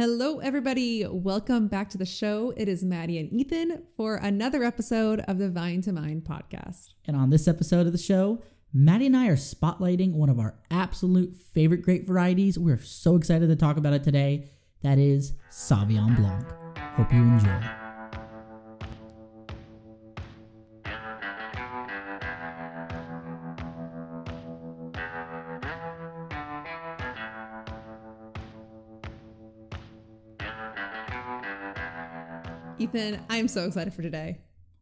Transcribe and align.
Hello, 0.00 0.38
everybody. 0.38 1.04
Welcome 1.06 1.68
back 1.68 1.90
to 1.90 1.98
the 1.98 2.06
show. 2.06 2.54
It 2.56 2.68
is 2.68 2.82
Maddie 2.82 3.18
and 3.18 3.30
Ethan 3.30 3.82
for 3.98 4.16
another 4.16 4.64
episode 4.64 5.20
of 5.28 5.36
the 5.36 5.50
Vine 5.50 5.82
to 5.82 5.92
Mind 5.92 6.24
podcast. 6.24 6.94
And 7.06 7.14
on 7.14 7.28
this 7.28 7.46
episode 7.46 7.86
of 7.86 7.92
the 7.92 7.98
show, 7.98 8.42
Maddie 8.72 9.04
and 9.08 9.16
I 9.18 9.28
are 9.28 9.36
spotlighting 9.36 10.14
one 10.14 10.30
of 10.30 10.38
our 10.38 10.58
absolute 10.70 11.36
favorite 11.36 11.82
grape 11.82 12.06
varieties. 12.06 12.58
We're 12.58 12.80
so 12.80 13.14
excited 13.14 13.50
to 13.50 13.56
talk 13.56 13.76
about 13.76 13.92
it 13.92 14.02
today. 14.02 14.48
That 14.82 14.96
is 14.96 15.34
Sauvignon 15.50 16.16
Blanc. 16.16 16.46
Hope 16.96 17.12
you 17.12 17.20
enjoy. 17.20 17.79
Ethan, 32.94 33.20
I'm 33.28 33.48
so 33.48 33.66
excited 33.66 33.94
for 33.94 34.02
today. 34.02 34.38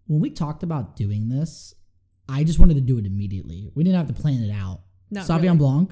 When 0.06 0.20
we 0.20 0.30
talked 0.30 0.62
about 0.62 0.96
doing 0.96 1.28
this, 1.28 1.74
I 2.28 2.44
just 2.44 2.58
wanted 2.58 2.74
to 2.74 2.80
do 2.80 2.98
it 2.98 3.06
immediately. 3.06 3.70
We 3.74 3.84
didn't 3.84 3.98
have 3.98 4.14
to 4.14 4.20
plan 4.20 4.42
it 4.42 4.50
out. 4.50 4.80
Not 5.10 5.26
Sauvignon 5.26 5.42
really. 5.42 5.56
Blanc. 5.58 5.90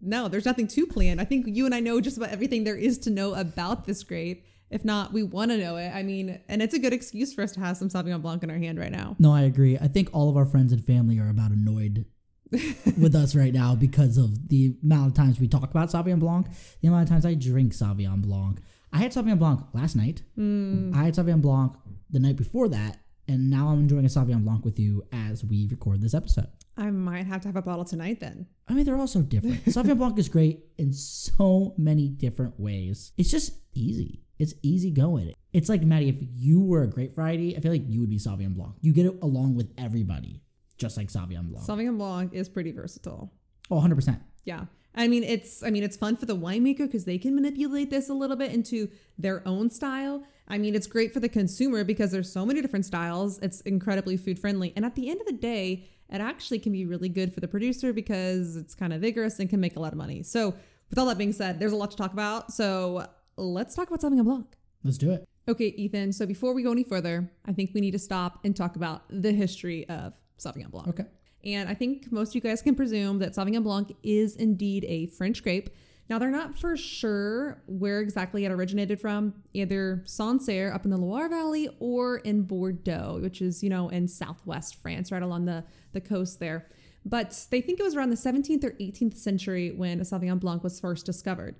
No, 0.00 0.28
there's 0.28 0.44
nothing 0.44 0.66
to 0.68 0.86
plan. 0.86 1.18
I 1.18 1.24
think 1.24 1.46
you 1.48 1.64
and 1.64 1.74
I 1.74 1.80
know 1.80 2.00
just 2.00 2.16
about 2.16 2.30
everything 2.30 2.64
there 2.64 2.76
is 2.76 2.98
to 2.98 3.10
know 3.10 3.34
about 3.34 3.86
this 3.86 4.02
grape. 4.02 4.44
If 4.70 4.84
not, 4.84 5.12
we 5.12 5.22
want 5.22 5.50
to 5.52 5.56
know 5.56 5.76
it. 5.76 5.90
I 5.90 6.02
mean, 6.02 6.40
and 6.48 6.60
it's 6.60 6.74
a 6.74 6.78
good 6.78 6.92
excuse 6.92 7.32
for 7.32 7.42
us 7.42 7.52
to 7.52 7.60
have 7.60 7.76
some 7.76 7.88
Sauvignon 7.88 8.20
Blanc 8.20 8.42
in 8.42 8.50
our 8.50 8.58
hand 8.58 8.78
right 8.78 8.92
now. 8.92 9.14
No, 9.18 9.32
I 9.32 9.42
agree. 9.42 9.78
I 9.78 9.88
think 9.88 10.10
all 10.12 10.28
of 10.28 10.36
our 10.36 10.46
friends 10.46 10.72
and 10.72 10.84
family 10.84 11.18
are 11.20 11.30
about 11.30 11.52
annoyed 11.52 12.04
with 12.50 13.14
us 13.14 13.34
right 13.34 13.54
now 13.54 13.74
because 13.74 14.16
of 14.18 14.48
the 14.48 14.76
amount 14.82 15.08
of 15.08 15.14
times 15.14 15.38
we 15.40 15.48
talk 15.48 15.70
about 15.70 15.90
Sauvignon 15.90 16.18
Blanc, 16.18 16.48
the 16.82 16.88
amount 16.88 17.04
of 17.04 17.08
times 17.08 17.24
I 17.24 17.34
drink 17.34 17.72
Sauvignon 17.72 18.22
Blanc. 18.22 18.60
I 18.94 18.98
had 18.98 19.12
Sauvignon 19.12 19.40
Blanc 19.40 19.60
last 19.72 19.96
night. 19.96 20.22
Mm. 20.38 20.94
I 20.94 21.04
had 21.04 21.14
Sauvignon 21.14 21.42
Blanc 21.42 21.72
the 22.10 22.20
night 22.20 22.36
before 22.36 22.68
that, 22.68 22.98
and 23.26 23.50
now 23.50 23.68
I'm 23.68 23.80
enjoying 23.80 24.04
a 24.04 24.08
Sauvignon 24.08 24.44
Blanc 24.44 24.64
with 24.64 24.78
you 24.78 25.02
as 25.12 25.44
we 25.44 25.66
record 25.68 26.00
this 26.00 26.14
episode. 26.14 26.46
I 26.76 26.90
might 26.90 27.26
have 27.26 27.40
to 27.42 27.48
have 27.48 27.56
a 27.56 27.62
bottle 27.62 27.84
tonight 27.84 28.20
then. 28.20 28.46
I 28.68 28.72
mean, 28.72 28.84
they're 28.84 28.96
all 28.96 29.08
so 29.08 29.22
different. 29.22 29.64
Sauvignon 29.66 29.98
Blanc 29.98 30.16
is 30.18 30.28
great 30.28 30.60
in 30.78 30.92
so 30.92 31.74
many 31.76 32.08
different 32.08 32.58
ways. 32.58 33.12
It's 33.18 33.32
just 33.32 33.54
easy. 33.74 34.22
It's 34.38 34.54
easy 34.62 34.92
going. 34.92 35.32
It's 35.52 35.68
like 35.68 35.82
Maddie, 35.82 36.08
if 36.08 36.16
you 36.20 36.60
were 36.60 36.82
a 36.82 36.88
grape 36.88 37.16
variety, 37.16 37.56
I 37.56 37.60
feel 37.60 37.72
like 37.72 37.82
you 37.88 38.00
would 38.00 38.10
be 38.10 38.18
Sauvignon 38.18 38.54
Blanc. 38.54 38.74
You 38.80 38.92
get 38.92 39.06
it 39.06 39.18
along 39.22 39.56
with 39.56 39.72
everybody, 39.76 40.40
just 40.78 40.96
like 40.96 41.08
Sauvignon 41.08 41.48
Blanc. 41.48 41.66
Sauvignon 41.66 41.98
Blanc 41.98 42.32
is 42.32 42.48
pretty 42.48 42.70
versatile. 42.70 43.32
oh, 43.72 43.80
100%. 43.80 44.20
Yeah. 44.44 44.66
I 44.94 45.08
mean, 45.08 45.24
it's 45.24 45.62
I 45.62 45.70
mean, 45.70 45.82
it's 45.82 45.96
fun 45.96 46.16
for 46.16 46.26
the 46.26 46.36
winemaker 46.36 46.78
because 46.78 47.04
they 47.04 47.18
can 47.18 47.34
manipulate 47.34 47.90
this 47.90 48.08
a 48.08 48.14
little 48.14 48.36
bit 48.36 48.52
into 48.52 48.88
their 49.18 49.46
own 49.46 49.70
style. 49.70 50.24
I 50.46 50.58
mean, 50.58 50.74
it's 50.74 50.86
great 50.86 51.12
for 51.12 51.20
the 51.20 51.28
consumer 51.28 51.84
because 51.84 52.12
there's 52.12 52.30
so 52.30 52.44
many 52.44 52.60
different 52.60 52.84
styles. 52.84 53.38
It's 53.38 53.60
incredibly 53.62 54.16
food 54.16 54.38
friendly. 54.38 54.72
And 54.76 54.84
at 54.84 54.94
the 54.94 55.10
end 55.10 55.20
of 55.20 55.26
the 55.26 55.32
day, 55.32 55.88
it 56.10 56.20
actually 56.20 56.58
can 56.58 56.72
be 56.72 56.84
really 56.84 57.08
good 57.08 57.32
for 57.32 57.40
the 57.40 57.48
producer 57.48 57.92
because 57.92 58.56
it's 58.56 58.74
kind 58.74 58.92
of 58.92 59.00
vigorous 59.00 59.38
and 59.38 59.48
can 59.48 59.60
make 59.60 59.76
a 59.76 59.80
lot 59.80 59.92
of 59.92 59.98
money. 59.98 60.22
So, 60.22 60.54
with 60.90 60.98
all 60.98 61.06
that 61.06 61.18
being 61.18 61.32
said, 61.32 61.58
there's 61.58 61.72
a 61.72 61.76
lot 61.76 61.90
to 61.92 61.96
talk 61.96 62.12
about. 62.12 62.52
So, 62.52 63.06
let's 63.36 63.74
talk 63.74 63.88
about 63.88 64.00
Sauvignon 64.00 64.24
Blanc. 64.24 64.46
Let's 64.84 64.98
do 64.98 65.10
it. 65.10 65.26
Okay, 65.48 65.68
Ethan. 65.68 66.12
So, 66.12 66.26
before 66.26 66.52
we 66.52 66.62
go 66.62 66.72
any 66.72 66.84
further, 66.84 67.30
I 67.46 67.52
think 67.52 67.70
we 67.74 67.80
need 67.80 67.92
to 67.92 67.98
stop 67.98 68.40
and 68.44 68.54
talk 68.54 68.76
about 68.76 69.02
the 69.08 69.32
history 69.32 69.88
of 69.88 70.12
Sauvignon 70.38 70.70
Blanc. 70.70 70.88
Okay. 70.88 71.06
And 71.44 71.68
I 71.68 71.74
think 71.74 72.10
most 72.10 72.30
of 72.30 72.34
you 72.36 72.40
guys 72.40 72.62
can 72.62 72.74
presume 72.74 73.18
that 73.18 73.34
Sauvignon 73.34 73.62
Blanc 73.62 73.94
is 74.02 74.36
indeed 74.36 74.84
a 74.88 75.06
French 75.06 75.42
grape. 75.42 75.70
Now, 76.08 76.18
they're 76.18 76.30
not 76.30 76.58
for 76.58 76.76
sure 76.76 77.62
where 77.66 78.00
exactly 78.00 78.44
it 78.44 78.52
originated 78.52 79.00
from, 79.00 79.34
either 79.54 80.02
Sancerre 80.04 80.72
up 80.72 80.84
in 80.84 80.90
the 80.90 80.98
Loire 80.98 81.30
Valley 81.30 81.68
or 81.80 82.18
in 82.18 82.42
Bordeaux, 82.42 83.18
which 83.22 83.40
is, 83.40 83.62
you 83.62 83.70
know, 83.70 83.88
in 83.88 84.06
southwest 84.06 84.76
France, 84.76 85.10
right 85.10 85.22
along 85.22 85.46
the, 85.46 85.64
the 85.92 86.02
coast 86.02 86.40
there. 86.40 86.68
But 87.06 87.46
they 87.50 87.60
think 87.60 87.80
it 87.80 87.82
was 87.82 87.96
around 87.96 88.10
the 88.10 88.16
17th 88.16 88.64
or 88.64 88.72
18th 88.72 89.16
century 89.16 89.72
when 89.72 90.00
Sauvignon 90.00 90.40
Blanc 90.40 90.62
was 90.62 90.78
first 90.78 91.06
discovered. 91.06 91.56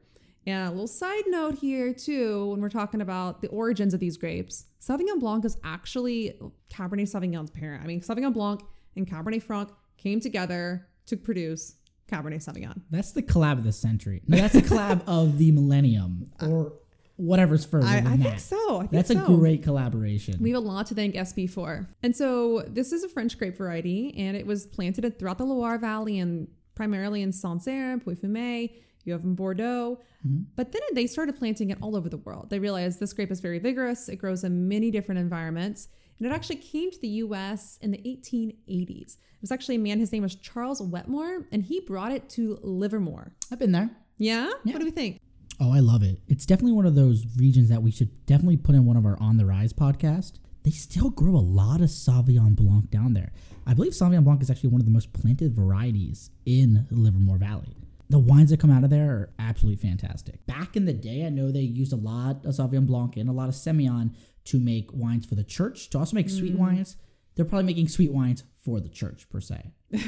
And 0.46 0.68
a 0.68 0.70
little 0.70 0.86
side 0.86 1.24
note 1.26 1.58
here, 1.58 1.94
too, 1.94 2.50
when 2.50 2.60
we're 2.60 2.68
talking 2.68 3.00
about 3.00 3.40
the 3.40 3.48
origins 3.48 3.94
of 3.94 4.00
these 4.00 4.18
grapes, 4.18 4.66
Sauvignon 4.78 5.20
Blanc 5.20 5.44
is 5.46 5.56
actually 5.64 6.38
Cabernet 6.70 7.08
Sauvignon's 7.08 7.50
parent. 7.50 7.82
I 7.82 7.86
mean, 7.86 8.02
Sauvignon 8.02 8.34
Blanc 8.34 8.62
and 8.96 9.06
Cabernet 9.06 9.42
Franc 9.42 9.70
came 9.96 10.20
together 10.20 10.86
to 11.06 11.16
produce 11.16 11.76
Cabernet 12.10 12.44
Sauvignon. 12.44 12.82
That's 12.90 13.12
the 13.12 13.22
collab 13.22 13.58
of 13.58 13.64
the 13.64 13.72
century. 13.72 14.22
No, 14.26 14.36
that's 14.36 14.54
the 14.54 14.62
collab 14.62 15.02
of 15.06 15.38
the 15.38 15.52
millennium 15.52 16.30
or 16.42 16.72
whatever's 17.16 17.64
further 17.64 17.86
I, 17.86 18.00
than 18.00 18.06
I 18.06 18.16
that. 18.16 18.22
think 18.22 18.40
so. 18.40 18.76
I 18.76 18.78
think 18.80 18.90
That's 18.90 19.12
so. 19.12 19.22
a 19.22 19.26
great 19.36 19.62
collaboration. 19.62 20.36
We 20.40 20.50
have 20.50 20.62
a 20.62 20.66
lot 20.66 20.86
to 20.86 20.94
thank 20.94 21.14
SB 21.14 21.48
for. 21.48 21.88
And 22.02 22.14
so 22.14 22.64
this 22.66 22.92
is 22.92 23.04
a 23.04 23.08
French 23.08 23.38
grape 23.38 23.56
variety, 23.56 24.14
and 24.18 24.36
it 24.36 24.46
was 24.46 24.66
planted 24.66 25.18
throughout 25.18 25.38
the 25.38 25.44
Loire 25.44 25.78
Valley 25.78 26.18
and 26.18 26.48
primarily 26.74 27.22
in 27.22 27.32
Sancerre, 27.32 27.98
Pouilly-Fumé, 27.98 28.72
you 29.04 29.12
have 29.12 29.22
in 29.22 29.34
Bordeaux. 29.34 30.00
Mm-hmm. 30.26 30.42
But 30.56 30.72
then 30.72 30.82
they 30.94 31.06
started 31.06 31.36
planting 31.36 31.70
it 31.70 31.78
all 31.80 31.94
over 31.94 32.08
the 32.08 32.16
world. 32.16 32.50
They 32.50 32.58
realized 32.58 32.98
this 32.98 33.12
grape 33.12 33.30
is 33.30 33.40
very 33.40 33.58
vigorous. 33.58 34.08
It 34.08 34.16
grows 34.16 34.42
in 34.42 34.66
many 34.66 34.90
different 34.90 35.20
environments. 35.20 35.88
And 36.18 36.26
it 36.26 36.32
actually 36.32 36.56
came 36.56 36.90
to 36.90 37.00
the 37.00 37.08
US 37.08 37.78
in 37.80 37.90
the 37.90 37.98
1880s. 37.98 39.16
It 39.16 39.40
was 39.40 39.52
actually 39.52 39.76
a 39.76 39.80
man, 39.80 39.98
his 39.98 40.12
name 40.12 40.22
was 40.22 40.34
Charles 40.36 40.80
Wetmore, 40.80 41.46
and 41.52 41.64
he 41.64 41.80
brought 41.80 42.12
it 42.12 42.28
to 42.30 42.58
Livermore. 42.62 43.34
I've 43.52 43.58
been 43.58 43.72
there. 43.72 43.90
Yeah? 44.16 44.50
Yeah. 44.64 44.72
What 44.72 44.78
do 44.78 44.84
we 44.84 44.90
think? 44.90 45.20
Oh, 45.60 45.72
I 45.72 45.80
love 45.80 46.02
it. 46.02 46.20
It's 46.28 46.46
definitely 46.46 46.72
one 46.72 46.86
of 46.86 46.94
those 46.94 47.24
regions 47.36 47.68
that 47.68 47.82
we 47.82 47.90
should 47.90 48.26
definitely 48.26 48.56
put 48.56 48.74
in 48.74 48.84
one 48.84 48.96
of 48.96 49.06
our 49.06 49.18
On 49.20 49.36
the 49.36 49.46
Rise 49.46 49.72
podcast. 49.72 50.34
They 50.64 50.70
still 50.70 51.10
grow 51.10 51.36
a 51.36 51.38
lot 51.38 51.80
of 51.80 51.88
Sauvignon 51.88 52.56
Blanc 52.56 52.90
down 52.90 53.12
there. 53.12 53.32
I 53.66 53.74
believe 53.74 53.92
Sauvignon 53.92 54.24
Blanc 54.24 54.42
is 54.42 54.50
actually 54.50 54.70
one 54.70 54.80
of 54.80 54.86
the 54.86 54.90
most 54.90 55.12
planted 55.12 55.54
varieties 55.54 56.30
in 56.46 56.86
the 56.90 56.96
Livermore 56.96 57.38
Valley. 57.38 57.76
The 58.10 58.18
wines 58.18 58.50
that 58.50 58.60
come 58.60 58.70
out 58.70 58.84
of 58.84 58.90
there 58.90 59.10
are 59.10 59.30
absolutely 59.38 59.88
fantastic. 59.88 60.44
Back 60.46 60.76
in 60.76 60.84
the 60.84 60.92
day, 60.92 61.24
I 61.24 61.28
know 61.28 61.50
they 61.50 61.60
used 61.60 61.92
a 61.92 61.96
lot 61.96 62.44
of 62.44 62.54
Sauvignon 62.54 62.86
Blanc 62.86 63.16
and 63.16 63.28
a 63.28 63.32
lot 63.32 63.48
of 63.48 63.54
Semillon 63.54 64.14
to 64.44 64.60
make 64.60 64.92
wines 64.92 65.26
for 65.26 65.34
the 65.34 65.44
church, 65.44 65.90
to 65.90 65.98
also 65.98 66.14
make 66.14 66.28
sweet 66.28 66.56
wines. 66.56 66.96
They're 67.34 67.44
probably 67.44 67.66
making 67.66 67.88
sweet 67.88 68.12
wines 68.12 68.44
for 68.58 68.80
the 68.80 68.88
church, 68.88 69.28
per 69.28 69.40
se. 69.40 69.72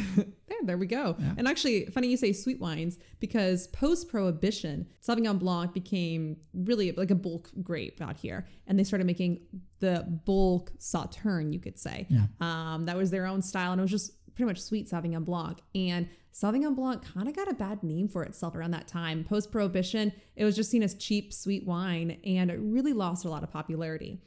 There, 0.49 0.59
there 0.63 0.79
we 0.79 0.87
go. 0.87 1.17
And 1.37 1.49
actually, 1.49 1.87
funny 1.87 2.07
you 2.07 2.17
say 2.17 2.33
sweet 2.33 2.61
wines 2.61 2.99
because 3.19 3.67
post 3.69 4.09
prohibition, 4.09 4.87
Sauvignon 5.07 5.41
Blanc 5.41 5.75
became 5.75 6.37
really 6.55 6.93
like 6.93 7.11
a 7.11 7.17
bulk 7.17 7.51
grape 7.63 8.01
out 8.01 8.17
here. 8.17 8.47
And 8.69 8.79
they 8.79 8.85
started 8.85 9.07
making 9.07 9.41
the 9.81 10.05
bulk 10.25 10.73
Sauterne, 10.79 11.53
you 11.53 11.59
could 11.59 11.79
say. 11.79 12.07
Yeah. 12.09 12.27
Um, 12.41 12.87
that 12.87 12.97
was 12.97 13.11
their 13.11 13.27
own 13.27 13.43
style. 13.43 13.73
And 13.73 13.81
it 13.81 13.83
was 13.83 13.91
just 13.91 14.13
pretty 14.37 14.47
much 14.49 14.61
sweet 14.61 14.89
Sauvignon 14.89 15.25
Blanc. 15.25 15.59
And 15.75 16.09
Sauvignon 16.33 16.77
Blanc 16.77 17.03
kind 17.03 17.29
of 17.29 17.35
got 17.35 17.51
a 17.51 17.55
bad 17.55 17.83
name 17.83 18.07
for 18.09 18.23
itself 18.23 18.55
around 18.55 18.71
that 18.73 18.87
time. 18.87 19.25
Post 19.25 19.51
prohibition, 19.51 20.13
it 20.37 20.45
was 20.45 20.55
just 20.55 20.71
seen 20.71 20.83
as 20.83 20.95
cheap, 20.95 21.33
sweet 21.33 21.67
wine. 21.67 22.19
And 22.25 22.51
it 22.51 22.59
really 22.61 22.93
lost 22.93 23.25
a 23.25 23.31
lot 23.31 23.43
of 23.43 23.51
popularity 23.51 24.21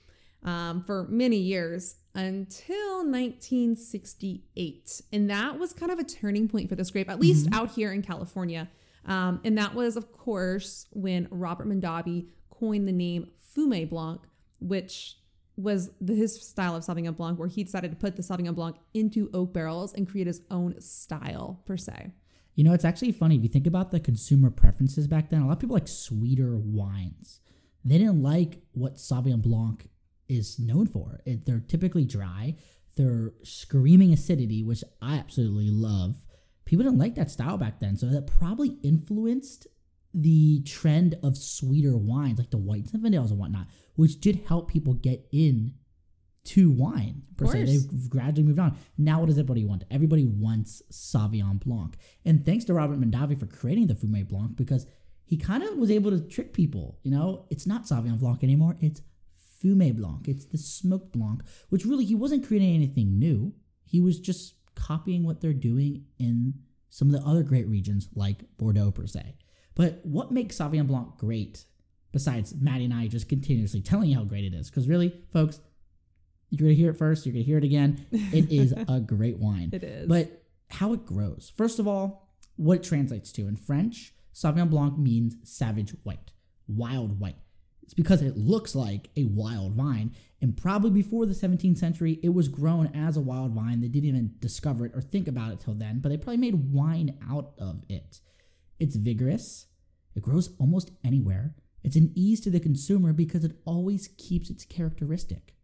um, 0.44 0.84
for 0.84 1.08
many 1.10 1.38
years 1.38 1.96
until 2.16 3.06
1968. 3.06 5.02
And 5.14 5.30
that 5.30 5.60
was 5.60 5.72
kind 5.74 5.92
of 5.92 6.00
a 6.00 6.04
turning 6.04 6.50
point 6.50 6.68
for 6.70 6.76
this 6.76 6.90
grape, 6.90 7.10
at 7.10 7.20
least 7.20 7.48
out 7.52 7.72
here 7.72 7.92
in 7.94 8.02
California. 8.02 8.68
Um, 9.06 9.40
and 9.44 9.58
that 9.58 9.76
was, 9.76 9.96
of 9.96 10.12
course, 10.12 10.88
when 10.92 11.28
Robert 11.30 11.68
Mondavi 11.68 12.28
coined 12.50 12.88
the 12.88 12.92
name 12.92 13.30
Fume 13.38 13.88
Blanc, 13.88 14.22
which 14.60 15.18
was 15.60 15.92
the, 16.00 16.16
his 16.16 16.42
style 16.42 16.76
of 16.76 16.84
Sauvignon 16.84 17.16
Blanc, 17.16 17.38
where 17.38 17.48
he 17.48 17.64
decided 17.64 17.92
to 17.92 17.98
put 17.98 18.16
the 18.16 18.22
Sauvignon 18.22 18.56
Blanc 18.56 18.78
into 18.94 19.30
oak 19.34 19.54
barrels 19.54 19.94
and 19.94 20.10
create 20.10 20.28
his 20.28 20.42
own 20.50 20.80
style, 20.80 21.62
per 21.66 21.78
se. 21.78 22.12
You 22.56 22.64
know, 22.64 22.74
it's 22.74 22.86
actually 22.86 23.12
funny 23.12 23.36
if 23.36 23.44
you 23.44 23.50
think 23.50 23.68
about 23.68 23.92
the 23.92 24.00
consumer 24.00 24.50
preferences 24.50 25.08
back 25.08 25.30
then. 25.30 25.42
A 25.42 25.48
lot 25.48 25.54
of 25.54 25.60
people 25.60 25.76
like 25.76 25.88
sweeter 25.88 26.58
wines. 26.58 27.40
They 27.86 27.98
didn't 27.98 28.22
like 28.22 28.62
what 28.74 28.96
Sauvignon 28.96 29.42
Blanc 29.42 29.90
is 30.28 30.60
known 30.60 30.88
for. 30.88 31.22
It, 31.26 31.46
they're 31.46 31.64
typically 31.66 32.06
dry. 32.06 32.56
They're 32.96 33.34
screaming 33.44 34.12
acidity, 34.14 34.64
which 34.64 34.84
I 35.02 35.16
absolutely 35.16 35.70
love. 35.72 36.18
People 36.66 36.84
didn't 36.84 37.00
like 37.00 37.16
that 37.16 37.32
style 37.32 37.58
back 37.58 37.80
then, 37.80 37.98
so 37.98 38.08
that 38.08 38.28
probably 38.28 38.78
influenced 38.84 39.68
the 40.22 40.62
trend 40.64 41.18
of 41.24 41.38
sweeter 41.38 41.98
wines 41.98 42.40
like 42.40 42.50
the 42.50 42.58
whites 42.58 42.94
and 42.94 43.04
vanillas 43.04 43.30
and 43.30 43.40
whatnot, 43.40 43.68
which 43.96 44.20
did 44.20 44.42
help 44.48 44.70
people 44.70 44.94
get 44.94 45.28
in 45.32 45.74
to 46.46 46.72
wine 46.72 47.24
per 47.38 47.46
se. 47.46 47.66
They've 47.66 48.10
gradually 48.10 48.44
moved 48.44 48.60
on. 48.60 48.78
Now, 48.98 49.20
what 49.20 49.28
does 49.28 49.38
everybody 49.38 49.66
want? 49.66 49.84
Everybody 49.92 50.26
wants 50.26 50.82
Sauvignon 50.92 51.60
Blanc. 51.60 51.96
And 52.26 52.44
thanks 52.44 52.66
to 52.66 52.74
Robert 52.74 53.00
Mondavi 53.00 53.40
for 53.40 53.46
creating 53.46 53.88
the 53.88 53.94
Fumé 53.94 54.28
Blanc 54.28 54.56
because 54.56 54.88
he 55.26 55.38
kind 55.38 55.62
of 55.64 55.78
was 55.78 55.92
able 55.92 56.12
to 56.12 56.20
trick 56.20 56.54
people. 56.54 56.98
You 57.04 57.12
know, 57.12 57.46
it's 57.50 57.68
not 57.68 57.84
Sauvignon 57.84 58.20
Blanc 58.20 58.44
anymore. 58.44 58.78
It's 58.82 59.02
Fumé 59.64 59.96
Blanc. 59.96 60.28
It's 60.28 60.46
the 60.46 60.58
smoked 60.58 61.12
Blanc, 61.12 61.44
which 61.70 61.86
really 61.86 62.06
he 62.06 62.16
wasn't 62.16 62.48
creating 62.48 62.74
anything 62.74 63.20
new. 63.20 63.54
He 63.86 64.02
was 64.02 64.20
just 64.20 64.56
copying 64.76 65.24
what 65.24 65.42
they're 65.42 65.54
doing 65.54 66.06
in 66.18 66.56
some 66.90 67.14
of 67.14 67.22
the 67.22 67.28
other 67.28 67.44
great 67.44 67.68
regions 67.68 68.10
like 68.16 68.40
Bordeaux 68.58 68.92
per 68.92 69.06
se. 69.06 69.36
But 69.76 70.02
what 70.04 70.32
makes 70.32 70.58
Sauvignon 70.58 70.88
Blanc 70.88 71.18
great 71.18 71.66
Besides 72.12 72.56
Maddie 72.60 72.86
and 72.86 72.94
I 72.94 73.08
just 73.08 73.30
continuously 73.30 73.82
telling 73.82 74.10
you 74.10 74.16
how 74.16 74.24
great 74.24 74.44
it 74.44 74.54
is. 74.54 74.70
Because 74.70 74.88
really, 74.88 75.14
folks, 75.32 75.60
you're 76.50 76.66
gonna 76.66 76.74
hear 76.74 76.90
it 76.90 76.98
first. 76.98 77.26
You're 77.26 77.34
gonna 77.34 77.46
hear 77.46 77.60
it 77.60 77.64
again. 77.64 78.06
It 78.12 78.52
is 78.52 78.74
a 78.88 79.00
great 79.00 79.38
wine. 79.38 79.70
It 79.72 79.84
is. 79.84 80.08
But 80.08 80.44
how 80.72 80.94
it 80.94 81.06
grows. 81.06 81.52
First 81.56 81.78
of 81.78 81.88
all, 81.88 82.28
what 82.56 82.78
it 82.78 82.84
translates 82.84 83.32
to 83.34 83.48
in 83.48 83.56
French, 83.56 84.14
Sauvignon 84.34 84.72
Blanc 84.72 84.98
means 84.98 85.36
savage 85.44 85.92
white, 86.04 86.32
wild 86.68 87.20
white. 87.20 87.36
It's 87.84 87.94
because 87.94 88.22
it 88.24 88.38
looks 88.38 88.76
like 88.76 89.10
a 89.16 89.26
wild 89.26 89.74
vine. 89.74 90.16
And 90.42 90.58
probably 90.58 90.92
before 90.92 91.26
the 91.26 91.34
17th 91.34 91.78
century, 91.78 92.20
it 92.24 92.30
was 92.30 92.48
grown 92.48 92.88
as 92.88 93.18
a 93.18 93.22
wild 93.22 93.52
vine. 93.52 93.82
They 93.82 93.88
didn't 93.88 94.10
even 94.10 94.36
discover 94.40 94.86
it 94.86 94.94
or 94.96 95.02
think 95.02 95.28
about 95.28 95.54
it 95.54 95.60
till 95.60 95.74
then, 95.74 96.00
but 96.00 96.10
they 96.10 96.18
probably 96.18 96.38
made 96.38 96.74
wine 96.74 97.18
out 97.30 97.54
of 97.60 97.84
it. 97.90 98.20
It's 98.80 98.96
vigorous, 98.96 99.68
it 100.16 100.24
grows 100.24 100.50
almost 100.60 100.92
anywhere. 101.04 101.56
It's 101.84 101.96
an 101.96 102.12
ease 102.16 102.40
to 102.42 102.50
the 102.50 102.60
consumer 102.60 103.14
because 103.14 103.44
it 103.44 103.58
always 103.66 104.10
keeps 104.18 104.50
its 104.50 104.66
characteristic. 104.66 105.56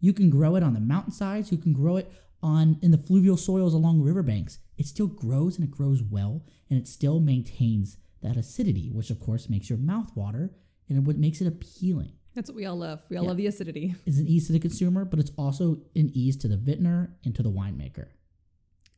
You 0.00 0.12
can 0.12 0.30
grow 0.30 0.56
it 0.56 0.62
on 0.62 0.74
the 0.74 0.80
mountainsides, 0.80 1.52
you 1.52 1.58
can 1.58 1.72
grow 1.72 1.96
it 1.96 2.10
on 2.42 2.78
in 2.80 2.90
the 2.90 2.98
fluvial 2.98 3.36
soils 3.36 3.74
along 3.74 4.00
riverbanks. 4.00 4.58
It 4.78 4.86
still 4.86 5.06
grows 5.08 5.56
and 5.56 5.64
it 5.64 5.70
grows 5.70 6.02
well, 6.02 6.42
and 6.70 6.78
it 6.78 6.88
still 6.88 7.20
maintains 7.20 7.98
that 8.22 8.36
acidity, 8.36 8.88
which 8.90 9.10
of 9.10 9.20
course 9.20 9.48
makes 9.50 9.68
your 9.68 9.78
mouth 9.78 10.10
water 10.16 10.50
and 10.88 11.06
what 11.06 11.18
makes 11.18 11.40
it 11.40 11.46
appealing. 11.46 12.12
That's 12.34 12.48
what 12.48 12.56
we 12.56 12.64
all 12.64 12.76
love. 12.76 13.04
We 13.10 13.16
all 13.16 13.24
Yeah. 13.24 13.28
love 13.28 13.36
the 13.36 13.46
acidity. 13.46 13.94
It's 14.06 14.18
an 14.18 14.26
ease 14.28 14.46
to 14.46 14.52
the 14.52 14.58
consumer, 14.60 15.04
but 15.04 15.18
it's 15.18 15.32
also 15.36 15.82
an 15.96 16.10
ease 16.14 16.36
to 16.38 16.48
the 16.48 16.56
vintner 16.56 17.16
and 17.24 17.34
to 17.34 17.42
the 17.42 17.50
winemaker. 17.50 18.06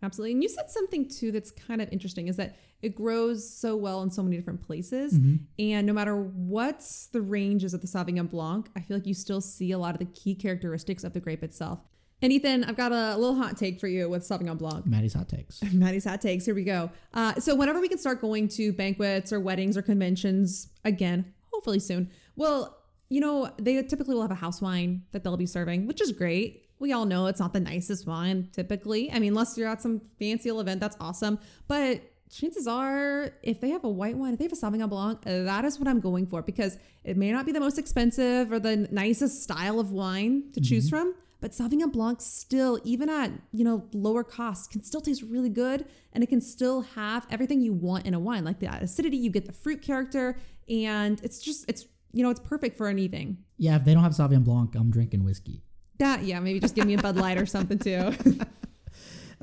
Absolutely. 0.02 0.32
And 0.32 0.42
you 0.42 0.48
said 0.48 0.70
something 0.70 1.08
too 1.08 1.30
that's 1.32 1.50
kind 1.50 1.80
of 1.80 1.88
interesting 1.92 2.28
is 2.28 2.36
that 2.36 2.56
it 2.82 2.96
grows 2.96 3.48
so 3.48 3.76
well 3.76 4.02
in 4.02 4.10
so 4.10 4.22
many 4.22 4.36
different 4.36 4.62
places. 4.62 5.14
Mm-hmm. 5.14 5.36
And 5.58 5.86
no 5.86 5.92
matter 5.92 6.16
what 6.16 6.84
the 7.12 7.20
ranges 7.20 7.74
of 7.74 7.80
the 7.80 7.86
Sauvignon 7.86 8.28
Blanc, 8.28 8.68
I 8.76 8.80
feel 8.80 8.96
like 8.96 9.06
you 9.06 9.14
still 9.14 9.40
see 9.40 9.70
a 9.70 9.78
lot 9.78 9.94
of 9.94 10.00
the 10.00 10.12
key 10.12 10.34
characteristics 10.34 11.04
of 11.04 11.12
the 11.12 11.20
grape 11.20 11.44
itself. 11.44 11.78
And 12.20 12.32
Ethan, 12.32 12.64
I've 12.64 12.76
got 12.76 12.92
a 12.92 13.16
little 13.16 13.34
hot 13.34 13.56
take 13.56 13.80
for 13.80 13.88
you 13.88 14.08
with 14.08 14.22
Sauvignon 14.22 14.58
Blanc. 14.58 14.86
Maddie's 14.86 15.14
hot 15.14 15.28
takes. 15.28 15.60
Maddie's 15.72 16.04
hot 16.04 16.20
takes. 16.20 16.44
Here 16.44 16.54
we 16.54 16.64
go. 16.64 16.90
Uh, 17.14 17.34
so 17.34 17.54
whenever 17.54 17.80
we 17.80 17.88
can 17.88 17.98
start 17.98 18.20
going 18.20 18.48
to 18.48 18.72
banquets 18.72 19.32
or 19.32 19.40
weddings 19.40 19.76
or 19.76 19.82
conventions 19.82 20.68
again, 20.84 21.32
hopefully 21.52 21.80
soon. 21.80 22.10
Well, 22.36 22.78
you 23.08 23.20
know 23.20 23.52
they 23.58 23.82
typically 23.82 24.14
will 24.14 24.22
have 24.22 24.30
a 24.30 24.36
house 24.36 24.62
wine 24.62 25.02
that 25.12 25.22
they'll 25.22 25.36
be 25.36 25.46
serving, 25.46 25.86
which 25.86 26.00
is 26.00 26.12
great. 26.12 26.64
We 26.82 26.92
all 26.92 27.04
know 27.04 27.28
it's 27.28 27.38
not 27.38 27.52
the 27.52 27.60
nicest 27.60 28.08
wine 28.08 28.48
typically. 28.52 29.10
I 29.12 29.20
mean, 29.20 29.28
unless 29.30 29.56
you're 29.56 29.68
at 29.68 29.80
some 29.80 30.00
fancy 30.18 30.50
little 30.50 30.62
event, 30.62 30.80
that's 30.80 30.96
awesome. 30.98 31.38
But 31.68 32.02
chances 32.28 32.66
are, 32.66 33.30
if 33.44 33.60
they 33.60 33.70
have 33.70 33.84
a 33.84 33.88
white 33.88 34.16
wine, 34.16 34.32
if 34.32 34.40
they 34.40 34.46
have 34.46 34.52
a 34.52 34.56
Sauvignon 34.56 34.88
Blanc, 34.88 35.22
that 35.22 35.64
is 35.64 35.78
what 35.78 35.86
I'm 35.86 36.00
going 36.00 36.26
for 36.26 36.42
because 36.42 36.78
it 37.04 37.16
may 37.16 37.30
not 37.30 37.46
be 37.46 37.52
the 37.52 37.60
most 37.60 37.78
expensive 37.78 38.50
or 38.50 38.58
the 38.58 38.88
nicest 38.90 39.44
style 39.44 39.78
of 39.78 39.92
wine 39.92 40.50
to 40.54 40.60
mm-hmm. 40.60 40.68
choose 40.68 40.90
from, 40.90 41.14
but 41.40 41.52
Sauvignon 41.52 41.92
Blanc 41.92 42.20
still, 42.20 42.80
even 42.82 43.08
at 43.08 43.30
you 43.52 43.64
know 43.64 43.84
lower 43.92 44.24
costs, 44.24 44.66
can 44.66 44.82
still 44.82 45.00
taste 45.00 45.22
really 45.22 45.50
good, 45.50 45.84
and 46.12 46.24
it 46.24 46.28
can 46.28 46.40
still 46.40 46.82
have 46.82 47.26
everything 47.30 47.60
you 47.60 47.72
want 47.72 48.06
in 48.06 48.14
a 48.14 48.18
wine, 48.18 48.44
like 48.44 48.58
the 48.58 48.66
acidity. 48.66 49.18
You 49.18 49.30
get 49.30 49.46
the 49.46 49.52
fruit 49.52 49.82
character, 49.82 50.36
and 50.68 51.20
it's 51.22 51.40
just 51.40 51.64
it's 51.68 51.86
you 52.12 52.22
know 52.24 52.30
it's 52.30 52.40
perfect 52.40 52.76
for 52.76 52.88
anything. 52.88 53.38
Yeah, 53.56 53.76
if 53.76 53.84
they 53.84 53.94
don't 53.94 54.02
have 54.02 54.12
Sauvignon 54.12 54.42
Blanc, 54.42 54.74
I'm 54.74 54.90
drinking 54.90 55.24
whiskey. 55.24 55.62
That 55.98 56.22
yeah, 56.24 56.40
maybe 56.40 56.60
just 56.60 56.74
give 56.74 56.86
me 56.86 56.94
a 56.94 56.98
Bud 57.02 57.16
Light 57.16 57.38
or 57.38 57.46
something 57.46 57.78
too. 57.78 58.12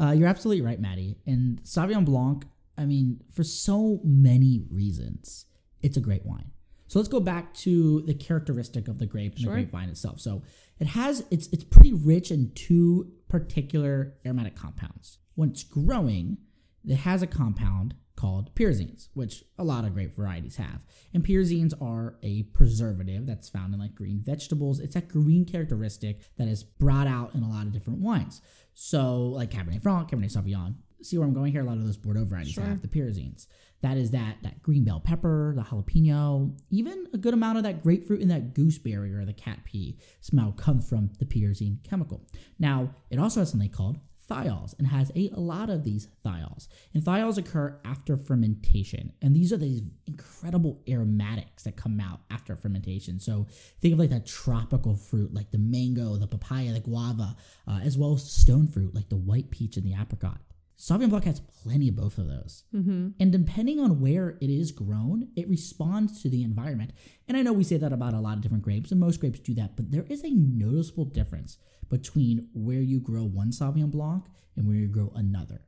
Uh, 0.02 0.12
you're 0.12 0.30
absolutely 0.30 0.62
right, 0.66 0.80
Maddie. 0.80 1.18
And 1.28 1.62
Sauvignon 1.64 2.06
Blanc, 2.06 2.46
I 2.78 2.86
mean, 2.86 3.20
for 3.34 3.44
so 3.44 4.00
many 4.06 4.64
reasons, 4.72 5.46
it's 5.82 5.98
a 5.98 6.00
great 6.00 6.26
wine. 6.26 6.52
So 6.88 7.00
let's 7.00 7.10
go 7.10 7.20
back 7.20 7.54
to 7.56 8.02
the 8.04 8.14
characteristic 8.14 8.88
of 8.88 8.98
the 8.98 9.06
grape 9.06 9.34
and 9.34 9.42
Sure. 9.42 9.52
the 9.56 9.62
grapevine 9.64 9.90
itself. 9.90 10.22
So 10.22 10.42
it 10.80 10.88
has 10.88 11.26
it's 11.30 11.48
it's 11.48 11.66
pretty 11.66 11.94
rich 11.94 12.32
in 12.32 12.52
two 12.56 13.12
particular 13.28 14.16
aromatic 14.26 14.56
compounds. 14.56 15.18
When 15.36 15.50
it's 15.50 15.64
growing, 15.64 16.38
it 16.86 16.96
has 16.96 17.22
a 17.22 17.28
compound 17.28 17.94
called 18.20 18.54
pyrazines, 18.54 19.08
which 19.14 19.46
a 19.58 19.64
lot 19.64 19.86
of 19.86 19.94
grape 19.94 20.14
varieties 20.14 20.58
have. 20.58 20.84
And 21.14 21.24
pyrazines 21.24 21.74
are 21.82 22.18
a 22.22 22.44
preservative 22.44 23.26
that's 23.26 23.48
found 23.48 23.74
in 23.74 23.80
like 23.80 23.96
green 23.96 24.20
vegetables. 24.22 24.82
It's 24.82 24.96
that 24.96 25.08
green 25.08 25.46
characteristic 25.46 26.20
that 26.38 26.50
is 26.50 26.64
brought 26.64 27.08
out 27.08 27.34
in 27.34 27.44
a 27.44 27.50
lot 27.50 27.66
of 27.66 27.72
different 27.72 28.00
wines. 28.00 28.42
So 28.74 29.24
like 29.28 29.52
Cabernet 29.52 29.82
Franc, 29.82 30.10
Cabernet 30.12 30.36
Sauvignon. 30.36 30.76
See 31.02 31.18
where 31.18 31.26
I'm 31.26 31.34
going 31.34 31.54
here? 31.54 31.62
A 31.62 31.64
lot 31.64 31.78
of 31.78 31.86
those 31.86 31.96
Bordeaux 31.96 32.26
varieties 32.26 32.54
Sure. 32.56 32.66
have 32.66 32.82
the 32.82 32.90
pyrazines. 32.90 33.48
That 33.82 33.96
is 33.98 34.12
that 34.12 34.36
that 34.44 34.62
green 34.62 34.84
bell 34.84 35.00
pepper, 35.00 35.54
the 35.56 35.62
jalapeno, 35.62 36.60
even 36.70 37.08
a 37.14 37.18
good 37.18 37.34
amount 37.34 37.58
of 37.58 37.64
that 37.64 37.82
grapefruit 37.82 38.20
and 38.22 38.30
that 38.32 38.54
gooseberry 38.54 39.14
or 39.14 39.24
the 39.24 39.32
cat 39.32 39.60
pee 39.64 39.98
smell 40.20 40.52
comes 40.52 40.90
from 40.90 41.12
the 41.20 41.26
pyrazine 41.26 41.82
chemical. 41.84 42.28
Now, 42.60 42.94
it 43.10 43.18
also 43.18 43.40
has 43.40 43.50
something 43.52 43.70
called 43.70 43.98
thiols 44.30 44.78
and 44.78 44.88
has 44.88 45.12
a, 45.16 45.30
a 45.36 45.40
lot 45.40 45.70
of 45.70 45.84
these 45.84 46.08
thiols. 46.26 46.68
And 46.94 47.04
thiols 47.04 47.38
occur 47.38 47.80
after 47.84 48.18
fermentation. 48.18 49.14
And 49.22 49.36
these 49.36 49.52
are 49.52 49.58
these 49.58 49.82
incredible 50.08 50.82
aromatics 50.88 51.64
that 51.64 51.76
come 51.76 52.00
out 52.00 52.22
after 52.30 52.56
fermentation. 52.56 53.20
So 53.20 53.48
think 53.82 53.94
of 53.94 54.00
like 54.00 54.12
that 54.12 54.26
tropical 54.26 54.96
fruit 54.96 55.34
like 55.34 55.52
the 55.52 55.58
mango, 55.58 56.16
the 56.16 56.28
papaya, 56.28 56.74
the 56.74 56.80
guava, 56.80 57.36
uh, 57.68 57.80
as 57.84 57.98
well 57.98 58.14
as 58.14 58.30
stone 58.30 58.68
fruit 58.68 58.94
like 58.94 59.10
the 59.10 59.16
white 59.18 59.50
peach 59.50 59.78
and 59.78 59.86
the 59.86 59.96
apricot. 60.00 60.40
Sauvignon 60.80 61.10
Blanc 61.10 61.26
has 61.26 61.42
plenty 61.42 61.90
of 61.90 61.98
both 61.98 62.18
of 62.18 62.28
those. 62.28 62.64
mm-hmm. 62.74 63.10
And 63.20 63.32
depending 63.34 63.82
on 63.82 64.00
where 64.00 64.38
it 64.40 64.50
is 64.50 64.72
grown, 64.72 65.28
it 65.36 65.50
responds 65.50 66.22
to 66.22 66.30
the 66.30 66.42
environment. 66.42 66.94
And 67.28 67.36
I 67.36 67.42
know 67.42 67.52
we 67.52 67.66
say 67.66 67.76
that 67.78 67.92
about 67.92 68.14
a 68.14 68.20
lot 68.22 68.38
of 68.38 68.42
different 68.42 68.64
grapes, 68.64 68.92
and 68.92 69.00
most 69.00 69.20
grapes 69.20 69.40
do 69.40 69.54
that, 69.56 69.76
but 69.76 69.92
there 69.92 70.06
is 70.10 70.24
a 70.24 70.30
noticeable 70.30 71.04
difference 71.04 71.58
between 71.90 72.48
where 72.54 72.80
you 72.80 73.02
grow 73.02 73.24
one 73.24 73.52
Sauvignon 73.52 73.92
Blanc 73.92 74.24
and 74.56 74.68
where 74.68 74.78
you 74.78 74.88
grow 74.88 75.12
another. 75.16 75.62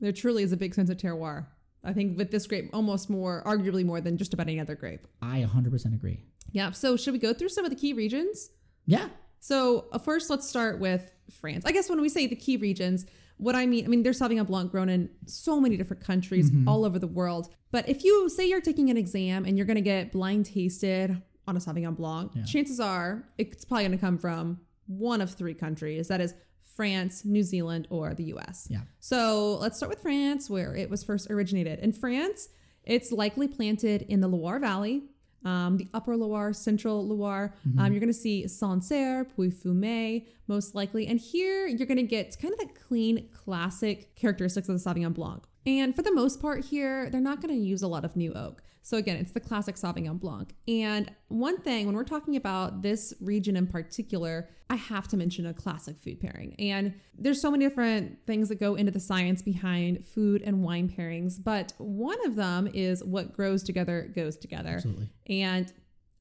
There 0.00 0.12
truly 0.12 0.42
is 0.42 0.52
a 0.52 0.56
big 0.56 0.74
sense 0.74 0.90
of 0.90 0.96
terroir. 0.96 1.46
I 1.84 1.92
think 1.92 2.18
with 2.18 2.32
this 2.32 2.46
grape, 2.48 2.70
almost 2.72 3.08
more, 3.08 3.44
arguably 3.46 3.84
more 3.84 4.00
than 4.00 4.16
just 4.16 4.34
about 4.34 4.48
any 4.48 4.58
other 4.58 4.74
grape. 4.74 5.06
I 5.22 5.46
100% 5.48 5.94
agree. 5.94 6.24
Yeah. 6.50 6.72
So 6.72 6.96
should 6.96 7.12
we 7.12 7.20
go 7.20 7.32
through 7.32 7.50
some 7.50 7.64
of 7.64 7.70
the 7.70 7.76
key 7.76 7.92
regions? 7.92 8.50
Yeah. 8.84 9.08
So 9.38 9.86
uh, 9.92 9.98
first, 9.98 10.28
let's 10.28 10.48
start 10.48 10.80
with 10.80 11.08
France. 11.30 11.64
I 11.64 11.70
guess 11.70 11.88
when 11.88 12.00
we 12.00 12.08
say 12.08 12.26
the 12.26 12.34
key 12.34 12.56
regions, 12.56 13.06
what 13.38 13.54
I 13.54 13.66
mean, 13.66 13.84
I 13.84 13.88
mean, 13.88 14.02
there's 14.02 14.18
Sauvignon 14.18 14.46
Blanc 14.46 14.70
grown 14.70 14.88
in 14.88 15.10
so 15.26 15.60
many 15.60 15.76
different 15.76 16.02
countries 16.02 16.50
all 16.66 16.84
over 16.84 16.98
the 16.98 17.06
world. 17.06 17.48
But 17.70 17.88
if 17.88 18.02
you 18.04 18.28
say 18.28 18.48
you're 18.48 18.60
taking 18.60 18.88
an 18.90 18.96
exam 18.96 19.44
and 19.44 19.56
you're 19.56 19.66
going 19.66 19.76
to 19.76 19.82
get 19.82 20.12
blind 20.12 20.46
tasted 20.46 21.20
on 21.46 21.56
a 21.56 21.60
Sauvignon 21.60 21.96
Blanc, 21.96 22.32
Yeah. 22.34 22.44
chances 22.44 22.80
are 22.80 23.28
it's 23.38 23.64
probably 23.64 23.84
going 23.84 23.98
to 23.98 24.04
come 24.04 24.18
from 24.18 24.60
one 24.86 25.20
of 25.20 25.34
three 25.34 25.54
countries. 25.54 26.08
That 26.08 26.20
is 26.20 26.34
France, 26.74 27.24
New 27.24 27.42
Zealand, 27.42 27.86
or 27.90 28.14
the 28.14 28.24
US. 28.34 28.68
Yeah. 28.70 28.80
So 29.00 29.56
let's 29.58 29.76
start 29.76 29.90
with 29.90 30.00
France, 30.00 30.48
where 30.50 30.74
it 30.76 30.88
was 30.90 31.04
first 31.04 31.30
originated. 31.30 31.78
In 31.80 31.92
France, 31.92 32.48
it's 32.84 33.12
likely 33.12 33.48
planted 33.48 34.02
in 34.08 34.20
the 34.20 34.28
Loire 34.28 34.58
Valley, 34.60 35.04
um, 35.44 35.76
the 35.76 35.88
Upper 35.94 36.16
Loire, 36.16 36.52
Central 36.52 37.06
Loire. 37.06 37.54
Um, 37.78 37.92
you're 37.92 38.00
going 38.00 38.08
to 38.08 38.12
see 38.12 38.46
Sancerre, 38.48 39.24
Pouilly-Fumé, 39.36 40.26
most 40.48 40.74
likely. 40.74 41.06
And 41.06 41.18
here 41.20 41.66
you're 41.66 41.86
going 41.86 41.96
to 41.96 42.02
get 42.02 42.36
kind 42.40 42.52
of 42.52 42.60
the 42.60 42.68
clean, 42.74 43.28
classic 43.32 44.14
characteristics 44.16 44.68
of 44.68 44.82
the 44.82 44.90
Sauvignon 44.90 45.14
Blanc. 45.14 45.44
And 45.66 45.94
for 45.96 46.02
the 46.02 46.12
most 46.12 46.40
part 46.40 46.64
here, 46.64 47.10
they're 47.10 47.20
not 47.20 47.40
going 47.42 47.54
to 47.54 47.60
use 47.60 47.82
a 47.82 47.88
lot 47.88 48.04
of 48.04 48.16
new 48.16 48.32
oak. 48.34 48.62
So 48.82 48.96
again, 48.96 49.16
it's 49.16 49.32
the 49.32 49.40
classic 49.40 49.74
Sauvignon 49.74 50.20
Blanc. 50.20 50.54
And 50.68 51.10
one 51.26 51.60
thing, 51.60 51.86
when 51.86 51.96
we're 51.96 52.04
talking 52.04 52.36
about 52.36 52.82
this 52.82 53.12
region 53.20 53.56
in 53.56 53.66
particular, 53.66 54.48
I 54.70 54.76
have 54.76 55.08
to 55.08 55.16
mention 55.16 55.44
a 55.44 55.52
classic 55.52 55.98
food 55.98 56.20
pairing. 56.20 56.54
And 56.60 56.94
there's 57.18 57.40
so 57.40 57.50
many 57.50 57.64
different 57.64 58.24
things 58.26 58.48
that 58.48 58.60
go 58.60 58.76
into 58.76 58.92
the 58.92 59.00
science 59.00 59.42
behind 59.42 60.06
food 60.06 60.40
and 60.42 60.62
wine 60.62 60.88
pairings, 60.88 61.42
but 61.42 61.72
one 61.78 62.24
of 62.26 62.36
them 62.36 62.68
is 62.72 63.02
what 63.02 63.32
grows 63.32 63.64
together 63.64 64.08
goes 64.14 64.36
together. 64.36 64.74
Absolutely. 64.74 65.10
And 65.26 65.72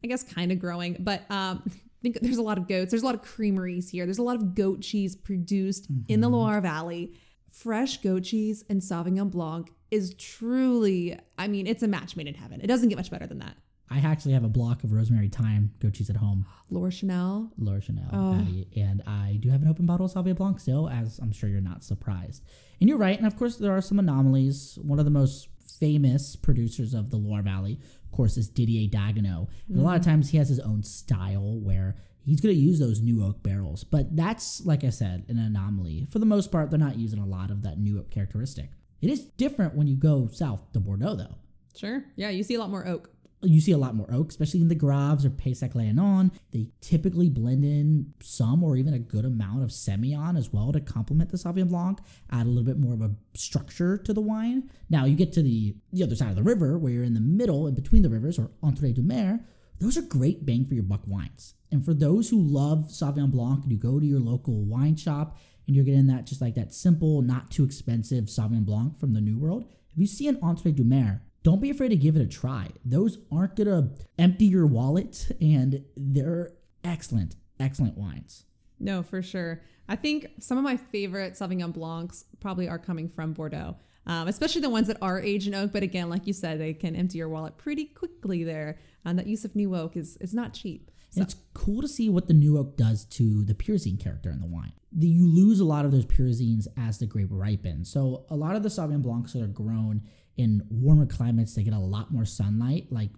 I 0.04 0.08
guess 0.08 0.24
kind 0.24 0.52
of 0.52 0.58
growing, 0.58 0.98
but 1.00 1.30
um, 1.30 1.70
think 2.14 2.20
there's 2.22 2.38
a 2.38 2.44
lot 2.44 2.58
of 2.58 2.68
goats. 2.68 2.92
There's 2.92 3.04
a 3.04 3.06
lot 3.06 3.16
of 3.16 3.22
creameries 3.22 3.90
here. 3.90 4.06
There's 4.06 4.20
a 4.20 4.24
lot 4.24 4.36
of 4.36 4.56
goat 4.56 4.82
cheese 4.82 5.16
produced 5.16 5.88
in 6.08 6.22
the 6.22 6.28
mm-hmm. 6.28 6.36
Loire 6.36 6.62
Valley. 6.62 7.14
Fresh 7.52 8.02
goat 8.02 8.24
cheese 8.24 8.64
and 8.70 8.82
Sauvignon 8.82 9.32
Blanc 9.32 9.72
is 9.90 10.14
truly, 10.16 11.18
I 11.38 11.48
mean, 11.48 11.68
it's 11.68 11.84
a 11.84 11.88
match 11.88 12.16
made 12.16 12.28
in 12.28 12.34
heaven. 12.34 12.60
It 12.62 12.68
doesn't 12.68 12.90
get 12.90 12.98
much 12.98 13.10
better 13.10 13.28
than 13.28 13.40
that. 13.40 13.56
I 13.90 14.00
actually 14.00 14.34
have 14.34 14.44
a 14.44 14.50
block 14.50 14.84
of 14.84 14.92
rosemary 14.92 15.30
thyme 15.30 15.72
goat 15.80 15.94
cheese 15.94 16.10
at 16.10 16.18
home, 16.18 16.46
Laura 16.70 16.90
Chenel. 16.90 17.52
Laura 17.58 17.80
Chenel, 17.80 18.10
Oh. 18.12 18.80
And 18.80 19.04
I 19.06 19.38
do 19.40 19.50
have 19.50 19.62
an 19.62 19.68
open 19.68 19.86
bottle 19.86 20.08
of 20.08 20.12
Sauvignon 20.12 20.36
Blanc 20.36 20.60
still, 20.60 20.90
as 20.90 21.20
I'm 21.20 21.32
sure 21.32 21.50
you're 21.50 21.62
not 21.62 21.84
surprised. 21.84 22.44
And 22.82 22.90
you're 22.90 22.98
right, 22.98 23.18
and 23.18 23.28
of 23.28 23.38
course 23.38 23.58
there 23.58 23.72
are 23.72 23.82
some 23.82 24.00
anomalies. 24.00 24.78
One 24.82 25.00
of 25.00 25.06
the 25.06 25.12
most 25.12 25.50
famous 25.80 26.36
producers 26.36 26.94
of 26.94 27.10
the 27.10 27.18
Loire 27.18 27.42
Valley, 27.42 27.80
course, 28.16 28.38
is 28.38 28.50
Didier 28.50 28.90
Dagueneau. 28.90 29.48
And 29.70 29.80
a 29.80 29.82
lot 29.82 29.96
of 29.96 30.02
mm-hmm. 30.02 30.12
times 30.12 30.30
he 30.32 30.38
has 30.38 30.50
his 30.50 30.60
own 30.60 30.84
style 30.84 31.60
where 31.60 31.96
he's 32.24 32.42
going 32.42 32.56
to 32.56 32.62
use 32.62 32.80
those 32.80 33.02
new 33.02 33.24
oak 33.24 33.44
barrels. 33.44 33.84
But 33.84 34.16
that's, 34.16 34.66
like 34.66 34.84
I 34.84 34.90
said, 34.90 35.26
an 35.28 35.38
anomaly. 35.38 36.08
For 36.10 36.20
the 36.20 36.26
most 36.26 36.52
part, 36.52 36.70
they're 36.70 36.80
not 36.80 36.98
using 36.98 37.20
a 37.20 37.26
lot 37.26 37.52
of 37.52 37.64
that 37.64 37.80
new 37.80 38.00
oak 38.00 38.10
characteristic. 38.10 38.70
It 39.02 39.10
is 39.10 39.26
different 39.26 39.76
when 39.76 39.88
you 39.88 39.96
go 39.96 40.30
south 40.32 40.72
to 40.74 40.80
Bordeaux, 40.80 41.16
though. 41.16 41.36
Sure. 41.76 42.04
Yeah, 42.16 42.30
you 42.30 42.44
see 42.44 42.56
a 42.56 42.60
lot 42.60 42.70
more 42.70 42.88
oak. 42.88 43.12
You 43.46 43.62
see 43.62 43.72
a 43.72 43.78
lot 43.78 43.96
more 43.96 44.12
oak, 44.12 44.30
especially 44.30 44.62
in 44.62 44.68
the 44.68 44.76
Graves 44.76 45.26
or 45.26 45.30
Pessac 45.30 45.74
Léognan. 45.74 46.32
They 46.52 46.68
typically 46.82 47.30
blend 47.30 47.64
in 47.64 48.14
some 48.22 48.64
or 48.64 48.76
even 48.76 48.94
a 48.94 49.00
good 49.00 49.26
amount 49.26 49.64
of 49.64 49.70
Semillon 49.70 50.38
as 50.38 50.52
well 50.52 50.72
to 50.72 50.80
complement 50.80 51.30
the 51.30 51.38
Sauvignon 51.38 51.70
Blanc, 51.70 52.00
add 52.32 52.46
a 52.46 52.50
little 52.50 52.64
bit 52.64 52.80
more 52.80 52.94
of 52.94 53.02
a 53.02 53.12
structure 53.34 53.98
to 54.00 54.14
the 54.14 54.22
wine. 54.22 54.70
Now 54.90 55.06
you 55.06 55.16
get 55.16 55.32
to 55.34 55.44
the, 55.44 55.76
the 55.94 56.04
other 56.04 56.16
side 56.16 56.30
of 56.30 56.36
the 56.36 56.44
river 56.44 56.78
where 56.78 56.92
you're 56.92 57.04
in 57.04 57.14
the 57.14 57.20
middle, 57.20 57.68
in 57.68 57.76
between 57.76 58.02
the 58.02 58.10
rivers, 58.10 58.40
or 58.40 58.52
Entre 58.64 58.92
deux 58.92 59.02
Mers. 59.02 59.40
Those 59.80 59.98
are 59.98 60.02
great 60.02 60.46
bang 60.46 60.66
for 60.66 60.74
your 60.74 60.84
buck 60.84 61.02
wines. 61.06 61.54
And 61.72 61.84
for 61.84 61.94
those 61.94 62.30
who 62.30 62.42
love 62.42 62.88
Sauvignon 62.90 63.32
Blanc 63.32 63.64
and 63.64 63.72
you 63.72 63.78
go 63.78 64.00
to 64.00 64.06
your 64.06 64.20
local 64.20 64.64
wine 64.64 64.96
shop 64.96 65.38
and 65.68 65.76
you're 65.76 65.86
getting 65.86 66.08
that 66.08 66.26
just 66.26 66.42
like 66.42 66.56
that 66.56 66.74
simple, 66.74 67.22
not 67.22 67.52
too 67.52 67.64
expensive 67.64 68.26
Sauvignon 68.26 68.66
Blanc 68.66 68.98
from 68.98 69.14
the 69.14 69.22
New 69.22 69.38
World, 69.38 69.66
if 69.92 70.00
you 70.00 70.08
see 70.08 70.28
an 70.28 70.40
Entre 70.42 70.72
deux 70.72 70.84
Mers, 70.84 71.20
don't 71.46 71.62
be 71.62 71.70
afraid 71.70 71.90
to 71.90 71.96
give 71.96 72.16
it 72.16 72.24
a 72.24 72.28
try. 72.28 72.70
Those 72.84 73.20
aren't 73.32 73.56
gonna 73.56 73.92
empty 74.18 74.46
your 74.46 74.66
wallet, 74.66 75.32
and 75.40 75.86
they're 75.96 76.54
excellent, 76.84 77.36
excellent 77.60 77.96
wines. 77.96 78.46
No, 78.80 79.04
for 79.04 79.22
sure. 79.22 79.62
I 79.88 79.96
think 79.96 80.26
some 80.40 80.58
of 80.58 80.64
my 80.64 80.76
favorite 80.76 81.34
Sauvignon 81.34 81.72
Blancs 81.72 82.26
probably 82.40 82.68
are 82.68 82.80
coming 82.80 83.08
from 83.08 83.34
Bordeaux, 83.34 83.78
um, 84.08 84.28
especially 84.28 84.62
the 84.62 84.72
ones 84.72 84.88
that 84.88 84.98
are 85.04 85.22
aged 85.22 85.48
in 85.48 85.54
oak. 85.54 85.72
But 85.72 85.84
again, 85.84 86.10
like 86.10 86.26
you 86.26 86.34
said, 86.34 86.60
they 86.60 86.74
can 86.74 86.96
empty 86.96 87.20
your 87.20 87.30
wallet 87.30 87.60
pretty 87.60 87.86
quickly 87.86 88.44
there. 88.44 88.80
And 89.06 89.20
that 89.20 89.28
use 89.28 89.46
of 89.46 89.56
new 89.56 89.76
oak 89.76 89.96
is, 89.96 90.18
is 90.18 90.34
not 90.34 90.56
cheap. 90.56 90.90
So. 91.12 91.22
It's 91.22 91.36
cool 91.54 91.84
to 91.84 91.88
see 91.88 92.10
what 92.10 92.28
the 92.28 92.34
new 92.34 92.58
oak 92.58 92.76
does 92.76 93.06
to 93.06 93.46
the 93.46 93.54
pyrazine 93.54 94.04
character 94.04 94.32
in 94.32 94.42
the 94.42 94.48
wine. 94.48 94.74
The, 94.92 95.08
you 95.08 95.28
lose 95.28 95.60
a 95.60 95.66
lot 95.66 95.86
of 95.86 95.92
those 95.92 96.08
pyrazines 96.08 96.68
as 96.76 96.98
the 96.98 97.06
grape 97.06 97.28
ripens. 97.30 97.92
So 97.92 98.26
a 98.32 98.36
lot 98.36 98.56
of 98.56 98.64
the 98.64 98.70
Sauvignon 98.70 99.04
Blancs 99.04 99.34
that 99.34 99.44
are 99.44 99.48
grown 99.48 100.02
in 100.38 100.64
warmer 100.70 101.06
climates, 101.06 101.56
they 101.56 101.64
get 101.64 101.74
a 101.74 101.80
lot 101.80 102.12
more 102.12 102.26
sunlight, 102.26 102.88
like 102.92 103.12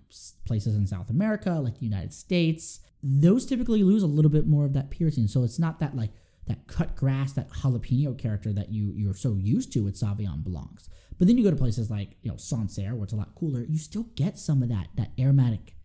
places 0.45 0.75
in 0.75 0.85
South 0.85 1.09
America, 1.09 1.51
like 1.51 1.79
the 1.79 1.85
United 1.85 2.13
States. 2.13 2.79
Those 3.01 3.45
typically 3.45 3.83
lose 3.83 4.03
a 4.03 4.07
little 4.07 4.31
bit 4.31 4.47
more 4.47 4.65
of 4.65 4.73
that 4.73 4.91
pyrazine. 4.91 5.29
So 5.29 5.43
it's 5.43 5.59
not 5.59 5.79
that 5.79 5.95
like 5.95 6.11
that 6.47 6.67
cut 6.67 6.95
grass, 6.95 7.33
that 7.33 7.49
jalapeno 7.49 8.17
character 8.17 8.53
that 8.53 8.71
you 8.71 8.93
you're 8.95 9.13
so 9.13 9.35
used 9.35 9.73
to 9.73 9.83
with 9.83 9.99
Sauvignon 9.99 10.43
Blancs. 10.43 10.89
But 11.17 11.27
then 11.27 11.37
you 11.37 11.43
go 11.43 11.49
to 11.49 11.57
places 11.57 11.89
like 11.89 12.17
you 12.21 12.31
know 12.31 12.37
Sancerre, 12.37 12.93
where 12.93 13.03
it's 13.03 13.13
a 13.13 13.17
lot 13.17 13.35
cooler. 13.35 13.65
You 13.67 13.77
still 13.77 14.07
get 14.15 14.37
some 14.37 14.61
of 14.61 14.69
that 14.69 14.87
that 14.95 15.11
aromatic 15.19 15.75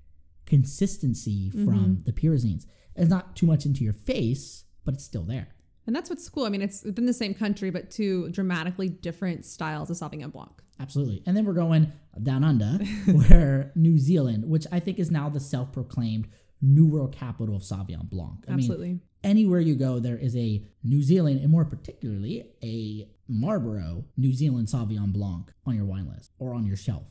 consistency 0.47 1.51
from 1.51 1.67
mm-hmm. 1.67 2.03
the 2.05 2.13
pyrazines. 2.13 2.67
It's 2.95 3.09
not 3.11 3.37
too 3.37 3.47
much 3.47 3.65
into 3.65 3.85
your 3.85 3.95
face, 3.95 4.65
but 4.85 4.95
it's 4.95 5.05
still 5.05 5.25
there. 5.25 5.49
And 5.87 5.97
that's 5.97 6.11
what's 6.11 6.29
cool. 6.29 6.45
I 6.45 6.49
mean, 6.49 6.63
it's 6.63 6.85
within 6.85 7.07
the 7.07 7.13
same 7.13 7.35
country, 7.35 7.71
but 7.71 7.91
two 7.91 8.29
dramatically 8.31 8.89
different 8.89 9.45
styles 9.45 9.91
of 9.91 9.97
Sauvignon 9.97 10.33
Blanc. 10.33 10.53
Absolutely. 10.79 11.23
And 11.27 11.37
then 11.37 11.45
we're 11.45 11.53
going 11.53 11.93
down 12.23 12.45
under, 12.45 12.85
where 13.13 13.73
New 13.75 13.99
Zealand, 13.99 14.49
which 14.49 14.67
I 14.73 14.81
think 14.81 14.99
is 14.99 15.11
now 15.11 15.29
the 15.29 15.41
self 15.41 15.73
proclaimed 15.73 16.29
New 16.61 16.87
World 16.87 17.13
capital 17.13 17.57
of 17.57 17.63
Sauvignon 17.63 18.09
Blanc. 18.09 18.45
I 18.49 18.53
Absolutely. 18.53 18.89
Mean, 18.89 19.01
anywhere 19.25 19.61
you 19.61 19.75
go, 19.75 19.99
there 19.99 20.17
is 20.17 20.37
a 20.37 20.65
New 20.85 21.03
Zealand, 21.03 21.41
and 21.41 21.51
more 21.51 21.65
particularly, 21.65 22.47
a 22.63 23.09
Marlborough 23.29 24.05
New 24.17 24.33
Zealand 24.33 24.69
Sauvignon 24.69 25.13
Blanc 25.13 25.53
on 25.67 25.75
your 25.75 25.85
wine 25.85 26.09
list 26.09 26.31
or 26.39 26.55
on 26.55 26.67
your 26.67 26.77
shelf. 26.77 27.05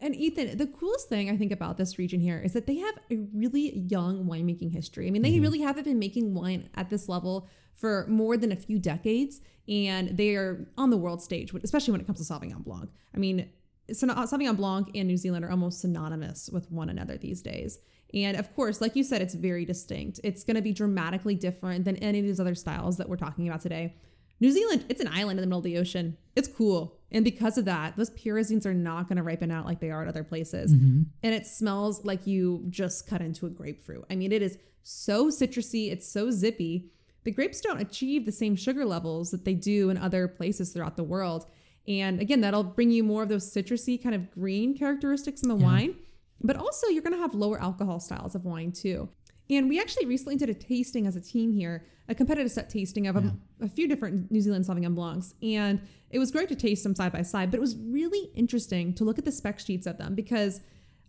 And 0.00 0.16
Ethan, 0.16 0.56
the 0.56 0.66
coolest 0.66 1.08
thing 1.08 1.28
I 1.28 1.36
think 1.36 1.52
about 1.52 1.76
this 1.76 1.98
region 1.98 2.20
here 2.20 2.38
is 2.38 2.54
that 2.54 2.66
they 2.66 2.76
have 2.76 2.94
a 3.10 3.16
really 3.34 3.78
young 3.88 4.24
winemaking 4.24 4.72
history. 4.72 5.06
I 5.06 5.10
mean, 5.10 5.22
they 5.22 5.32
mm-hmm. 5.32 5.42
really 5.42 5.60
haven't 5.60 5.84
been 5.84 5.98
making 5.98 6.32
wine 6.34 6.70
at 6.74 6.88
this 6.88 7.08
level 7.08 7.48
for 7.74 8.06
more 8.08 8.36
than 8.36 8.50
a 8.50 8.56
few 8.56 8.78
decades, 8.78 9.40
and 9.68 10.16
they 10.16 10.36
are 10.36 10.66
on 10.78 10.90
the 10.90 10.96
world 10.96 11.22
stage, 11.22 11.52
especially 11.62 11.92
when 11.92 12.00
it 12.00 12.06
comes 12.06 12.26
to 12.26 12.32
Sauvignon 12.32 12.64
Blanc. 12.64 12.90
I 13.14 13.18
mean, 13.18 13.50
Sauvignon 13.90 14.56
Blanc 14.56 14.90
and 14.94 15.06
New 15.06 15.16
Zealand 15.16 15.44
are 15.44 15.50
almost 15.50 15.80
synonymous 15.80 16.48
with 16.50 16.70
one 16.70 16.88
another 16.88 17.18
these 17.18 17.42
days. 17.42 17.78
And 18.12 18.36
of 18.36 18.54
course, 18.54 18.80
like 18.80 18.96
you 18.96 19.04
said, 19.04 19.22
it's 19.22 19.34
very 19.34 19.64
distinct. 19.64 20.20
It's 20.24 20.44
going 20.44 20.56
to 20.56 20.62
be 20.62 20.72
dramatically 20.72 21.34
different 21.34 21.84
than 21.84 21.96
any 21.96 22.18
of 22.18 22.24
these 22.24 22.40
other 22.40 22.54
styles 22.54 22.96
that 22.96 23.08
we're 23.08 23.16
talking 23.16 23.48
about 23.48 23.60
today. 23.60 23.94
New 24.40 24.50
Zealand, 24.50 24.86
it's 24.88 25.00
an 25.00 25.08
island 25.08 25.38
in 25.38 25.42
the 25.42 25.46
middle 25.46 25.58
of 25.58 25.64
the 25.64 25.78
ocean. 25.78 26.16
It's 26.34 26.48
cool. 26.48 26.96
And 27.12 27.24
because 27.24 27.58
of 27.58 27.66
that, 27.66 27.96
those 27.96 28.10
pyrazines 28.10 28.64
are 28.64 28.74
not 28.74 29.08
going 29.08 29.16
to 29.16 29.22
ripen 29.22 29.50
out 29.50 29.66
like 29.66 29.80
they 29.80 29.90
are 29.90 30.02
at 30.02 30.08
other 30.08 30.24
places. 30.24 30.72
Mm-hmm. 30.72 31.02
And 31.22 31.34
it 31.34 31.46
smells 31.46 32.04
like 32.04 32.26
you 32.26 32.64
just 32.70 33.06
cut 33.06 33.20
into 33.20 33.46
a 33.46 33.50
grapefruit. 33.50 34.04
I 34.10 34.16
mean, 34.16 34.32
it 34.32 34.42
is 34.42 34.58
so 34.82 35.28
citrusy, 35.28 35.92
it's 35.92 36.08
so 36.08 36.30
zippy. 36.30 36.90
The 37.24 37.32
grapes 37.32 37.60
don't 37.60 37.80
achieve 37.80 38.24
the 38.24 38.32
same 38.32 38.56
sugar 38.56 38.86
levels 38.86 39.30
that 39.30 39.44
they 39.44 39.54
do 39.54 39.90
in 39.90 39.98
other 39.98 40.26
places 40.26 40.72
throughout 40.72 40.96
the 40.96 41.04
world. 41.04 41.46
And 41.86 42.20
again, 42.20 42.40
that'll 42.40 42.64
bring 42.64 42.90
you 42.90 43.02
more 43.02 43.22
of 43.22 43.28
those 43.28 43.52
citrusy 43.52 44.02
kind 44.02 44.14
of 44.14 44.30
green 44.30 44.76
characteristics 44.76 45.42
in 45.42 45.48
the 45.48 45.56
yeah. 45.56 45.64
wine. 45.64 45.96
But 46.42 46.56
also, 46.56 46.86
you're 46.86 47.02
going 47.02 47.14
to 47.14 47.20
have 47.20 47.34
lower 47.34 47.60
alcohol 47.60 48.00
styles 48.00 48.34
of 48.34 48.46
wine 48.46 48.72
too. 48.72 49.10
And 49.50 49.68
we 49.68 49.80
actually 49.80 50.06
recently 50.06 50.36
did 50.36 50.48
a 50.48 50.54
tasting 50.54 51.06
as 51.06 51.16
a 51.16 51.20
team 51.20 51.52
here, 51.52 51.84
a 52.08 52.14
competitive 52.14 52.52
set 52.52 52.70
tasting 52.70 53.08
of 53.08 53.16
yeah. 53.16 53.30
a, 53.60 53.64
a, 53.64 53.68
few 53.68 53.88
different 53.88 54.30
New 54.30 54.40
Zealand 54.40 54.64
Sauvignon 54.64 54.94
Blancs. 54.94 55.34
And 55.42 55.80
it 56.10 56.20
was 56.20 56.30
great 56.30 56.48
to 56.50 56.54
taste 56.54 56.84
them 56.84 56.94
side 56.94 57.12
by 57.12 57.22
side, 57.22 57.50
but 57.50 57.58
it 57.58 57.60
was 57.60 57.76
really 57.76 58.30
interesting 58.34 58.94
to 58.94 59.04
look 59.04 59.18
at 59.18 59.24
the 59.24 59.32
spec 59.32 59.58
sheets 59.58 59.86
of 59.86 59.98
them 59.98 60.14
because 60.14 60.60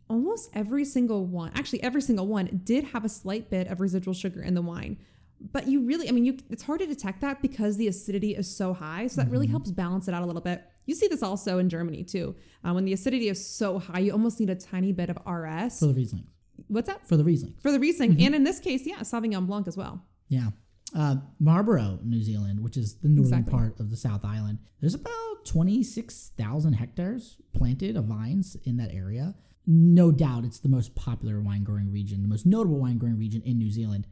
almost 0.10 0.50
every 0.54 0.84
single 0.86 1.26
one, 1.26 1.52
actually 1.56 1.84
every 1.84 2.02
single 2.02 2.28
one, 2.28 2.62
did 2.64 2.84
have 2.86 3.06
a 3.06 3.10
slight 3.10 3.50
bit 3.50 3.68
of 3.68 3.80
residual 3.80 4.14
sugar 4.14 4.42
in 4.42 4.56
the 4.56 4.62
wine. 4.62 4.98
But 5.40 5.68
you 5.68 5.82
really, 5.82 6.08
I 6.10 6.12
mean, 6.12 6.26
you 6.26 6.38
it's 6.50 6.64
hard 6.64 6.82
to 6.82 6.86
detect 6.86 7.22
that 7.22 7.42
because 7.42 7.78
the 7.78 7.88
acidity 7.88 8.36
is 8.36 8.54
so 8.54 8.74
high. 8.74 9.08
So 9.08 9.18
that 9.18 9.24
mm-hmm. 9.24 9.32
really 9.32 9.48
helps 9.48 9.72
balance 9.72 10.08
it 10.08 10.14
out 10.14 10.22
a 10.22 10.26
little 10.26 10.42
bit. 10.42 10.64
You 10.86 10.96
see 10.96 11.08
this 11.08 11.24
also 11.24 11.58
in 11.58 11.70
Germany 11.70 12.04
too. 12.04 12.36
Uh, 12.64 12.74
when 12.74 12.86
the 12.86 12.94
acidity 12.94 13.28
is 13.28 13.44
so 13.44 13.80
high, 13.80 14.00
you 14.00 14.12
almost 14.12 14.40
need 14.40 14.50
a 14.50 14.56
tiny 14.56 14.92
bit 14.92 15.10
of 15.10 15.18
RS. 15.26 15.80
For 15.80 15.88
the 15.88 15.94
Riesling. 15.94 16.28
What's 16.68 16.88
that? 16.88 17.08
For 17.08 17.18
the 17.18 17.24
Riesling. 17.24 17.56
For 17.62 17.72
the 17.72 17.80
Riesling. 17.80 18.14
Mm-hmm. 18.14 18.26
And 18.26 18.36
in 18.36 18.44
this 18.44 18.60
case, 18.60 18.86
yeah, 18.86 19.00
Sauvignon 19.00 19.48
Blanc 19.48 19.68
as 19.68 19.78
well. 19.78 20.04
Yeah. 20.28 20.50
Uh, 20.96 21.18
Marlborough, 21.40 22.00
New 22.04 22.22
Zealand, 22.22 22.62
which 22.62 22.78
is 22.78 22.96
the 22.96 23.08
northern 23.08 23.40
exactly. 23.40 23.52
part 23.52 23.80
of 23.80 23.90
the 23.90 23.96
South 23.96 24.26
Island, 24.26 24.60
there's 24.82 24.94
about 24.94 25.46
26,000 25.46 26.74
hectares 26.74 27.38
planted 27.54 27.96
of 27.96 28.06
vines 28.06 28.58
in 28.64 28.78
that 28.78 28.94
area. 28.94 29.36
No 29.66 30.12
doubt 30.12 30.44
it's 30.44 30.60
the 30.60 30.70
most 30.70 30.96
popular 30.96 31.40
wine 31.40 31.64
growing 31.64 31.92
region, 31.92 32.24
the 32.24 32.28
most 32.28 32.46
notable 32.46 32.80
wine 32.80 32.98
growing 32.98 33.18
region 33.18 33.42
in 33.46 33.58
New 33.58 33.72
Zealand. 33.72 34.08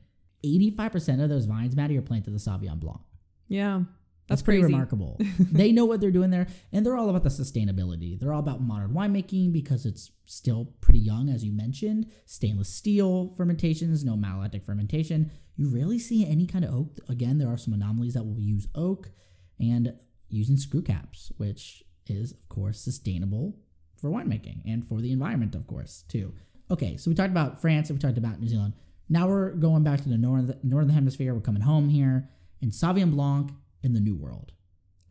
85% 0.46 1.22
of 1.22 1.29
those 1.29 1.46
vines, 1.46 1.75
Maddie, 1.75 1.98
are 1.98 2.01
planted 2.01 2.34
the 2.34 2.38
Sauvignon 2.38 2.79
Blanc. 2.79 3.01
Yeah. 3.50 3.82
That's, 4.29 4.41
pretty 4.41 4.62
remarkable. 4.62 5.17
they 5.39 5.71
know 5.71 5.86
what 5.86 6.00
they're 6.00 6.12
doing 6.12 6.29
there, 6.29 6.48
and 6.71 6.86
they're 6.86 6.95
all 6.95 7.09
about 7.09 7.24
the 7.24 7.29
sustainability. 7.29 8.19
They're 8.19 8.31
all 8.31 8.39
about 8.39 8.62
modern 8.62 8.91
winemaking 8.91 9.51
because 9.51 9.86
it's 9.86 10.12
still 10.25 10.74
pretty 10.81 11.00
young, 11.00 11.29
as 11.29 11.43
you 11.43 11.51
mentioned. 11.51 12.05
Stainless 12.25 12.69
steel 12.69 13.33
fermentations, 13.36 14.05
no 14.05 14.13
malolactic 14.13 14.63
fermentation. 14.63 15.31
You 15.55 15.67
rarely 15.67 16.00
see 16.00 16.25
any 16.25 16.45
kind 16.45 16.63
of 16.63 16.74
oak. 16.74 17.00
Again, 17.09 17.39
there 17.39 17.50
are 17.50 17.57
some 17.57 17.74
anomalies 17.74 18.13
that 18.13 18.24
will 18.24 18.39
use 18.39 18.67
oak 18.75 19.09
and 19.59 19.93
using 20.29 20.57
screw 20.57 20.81
caps, 20.81 21.31
which 21.38 21.83
is, 22.07 22.31
of 22.31 22.48
course, 22.50 22.79
sustainable 22.79 23.57
for 23.98 24.09
winemaking 24.09 24.62
and 24.65 24.88
for 24.88 25.01
the 25.01 25.12
environment, 25.12 25.55
of 25.55 25.67
course, 25.67 26.03
too. 26.07 26.33
Okay, 26.71 26.98
so 26.98 27.09
we 27.09 27.15
talked 27.15 27.31
about 27.31 27.59
France 27.59 27.89
and 27.89 27.98
we 27.98 28.01
talked 28.01 28.17
about 28.17 28.39
New 28.39 28.48
Zealand. 28.48 28.74
Now 29.09 29.27
we're 29.27 29.51
going 29.51 29.83
back 29.83 30.01
to 30.01 30.09
the 30.09 30.17
northern 30.17 30.59
northern 30.62 30.93
hemisphere. 30.93 31.33
We're 31.33 31.41
coming 31.41 31.63
home 31.63 31.89
here, 31.89 32.29
and 32.62 32.71
Sauvignon 32.71 33.12
Blanc 33.12 33.51
in 33.83 33.93
the 33.93 34.00
new 34.00 34.15
world. 34.15 34.53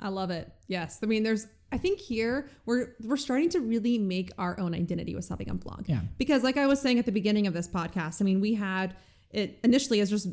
I 0.00 0.08
love 0.08 0.30
it. 0.30 0.50
Yes. 0.66 1.00
I 1.02 1.06
mean, 1.06 1.22
there's 1.22 1.46
I 1.70 1.78
think 1.78 1.98
here 1.98 2.48
we're 2.66 2.94
we're 3.02 3.16
starting 3.16 3.50
to 3.50 3.60
really 3.60 3.98
make 3.98 4.30
our 4.38 4.58
own 4.58 4.74
identity 4.74 5.14
with 5.14 5.28
Sauvignon 5.28 5.60
Blanc. 5.60 5.88
Yeah. 5.88 6.00
Because 6.16 6.42
like 6.42 6.56
I 6.56 6.66
was 6.66 6.80
saying 6.80 6.98
at 6.98 7.06
the 7.06 7.12
beginning 7.12 7.46
of 7.46 7.54
this 7.54 7.68
podcast, 7.68 8.20
I 8.20 8.24
mean, 8.24 8.40
we 8.40 8.54
had 8.54 8.94
it 9.30 9.58
initially 9.62 10.00
as 10.00 10.10
just 10.10 10.28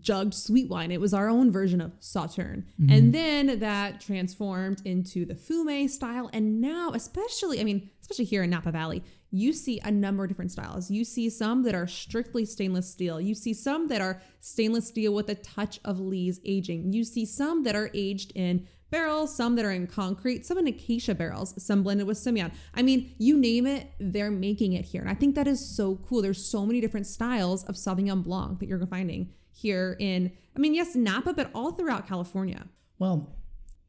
jugged 0.00 0.34
sweet 0.34 0.68
wine. 0.68 0.90
It 0.90 1.00
was 1.00 1.14
our 1.14 1.28
own 1.28 1.50
version 1.50 1.80
of 1.80 1.92
Sauterne. 2.00 2.64
Mm-hmm. 2.80 2.92
And 2.92 3.12
then 3.14 3.58
that 3.60 4.00
transformed 4.00 4.82
into 4.84 5.24
the 5.24 5.34
Fumé 5.34 5.88
style. 5.88 6.30
And 6.32 6.60
now, 6.60 6.92
especially, 6.94 7.60
I 7.60 7.64
mean, 7.64 7.90
especially 8.02 8.26
here 8.26 8.42
in 8.42 8.50
Napa 8.50 8.70
Valley, 8.70 9.02
you 9.30 9.52
see 9.52 9.80
a 9.84 9.90
number 9.90 10.24
of 10.24 10.28
different 10.28 10.52
styles. 10.52 10.90
You 10.90 11.04
see 11.04 11.28
some 11.28 11.62
that 11.64 11.74
are 11.74 11.86
strictly 11.86 12.44
stainless 12.44 12.90
steel. 12.90 13.20
You 13.20 13.34
see 13.34 13.52
some 13.52 13.88
that 13.88 14.00
are 14.00 14.22
stainless 14.40 14.88
steel 14.88 15.12
with 15.12 15.28
a 15.28 15.34
touch 15.34 15.80
of 15.84 16.00
lees 16.00 16.40
aging. 16.44 16.92
You 16.92 17.04
see 17.04 17.26
some 17.26 17.62
that 17.64 17.76
are 17.76 17.90
aged 17.92 18.32
in 18.34 18.66
barrels, 18.90 19.34
some 19.34 19.54
that 19.56 19.64
are 19.64 19.70
in 19.70 19.86
concrete, 19.86 20.46
some 20.46 20.56
in 20.56 20.66
acacia 20.66 21.14
barrels, 21.14 21.62
some 21.62 21.82
blended 21.82 22.06
with 22.06 22.16
Semillon. 22.16 22.52
I 22.74 22.82
mean, 22.82 23.14
you 23.18 23.36
name 23.36 23.66
it, 23.66 23.90
they're 24.00 24.30
making 24.30 24.72
it 24.72 24.86
here. 24.86 25.02
And 25.02 25.10
I 25.10 25.14
think 25.14 25.34
that 25.34 25.46
is 25.46 25.64
so 25.64 25.96
cool. 26.08 26.22
There's 26.22 26.44
so 26.44 26.64
many 26.64 26.80
different 26.80 27.06
styles 27.06 27.64
of 27.64 27.74
Sauvignon 27.74 28.24
Blanc 28.24 28.60
that 28.60 28.68
you're 28.68 28.86
finding 28.86 29.34
here 29.52 29.96
in, 29.98 30.32
I 30.56 30.58
mean, 30.60 30.74
yes, 30.74 30.94
Napa, 30.94 31.34
but 31.34 31.50
all 31.54 31.72
throughout 31.72 32.06
California. 32.06 32.66
Well, 32.98 33.34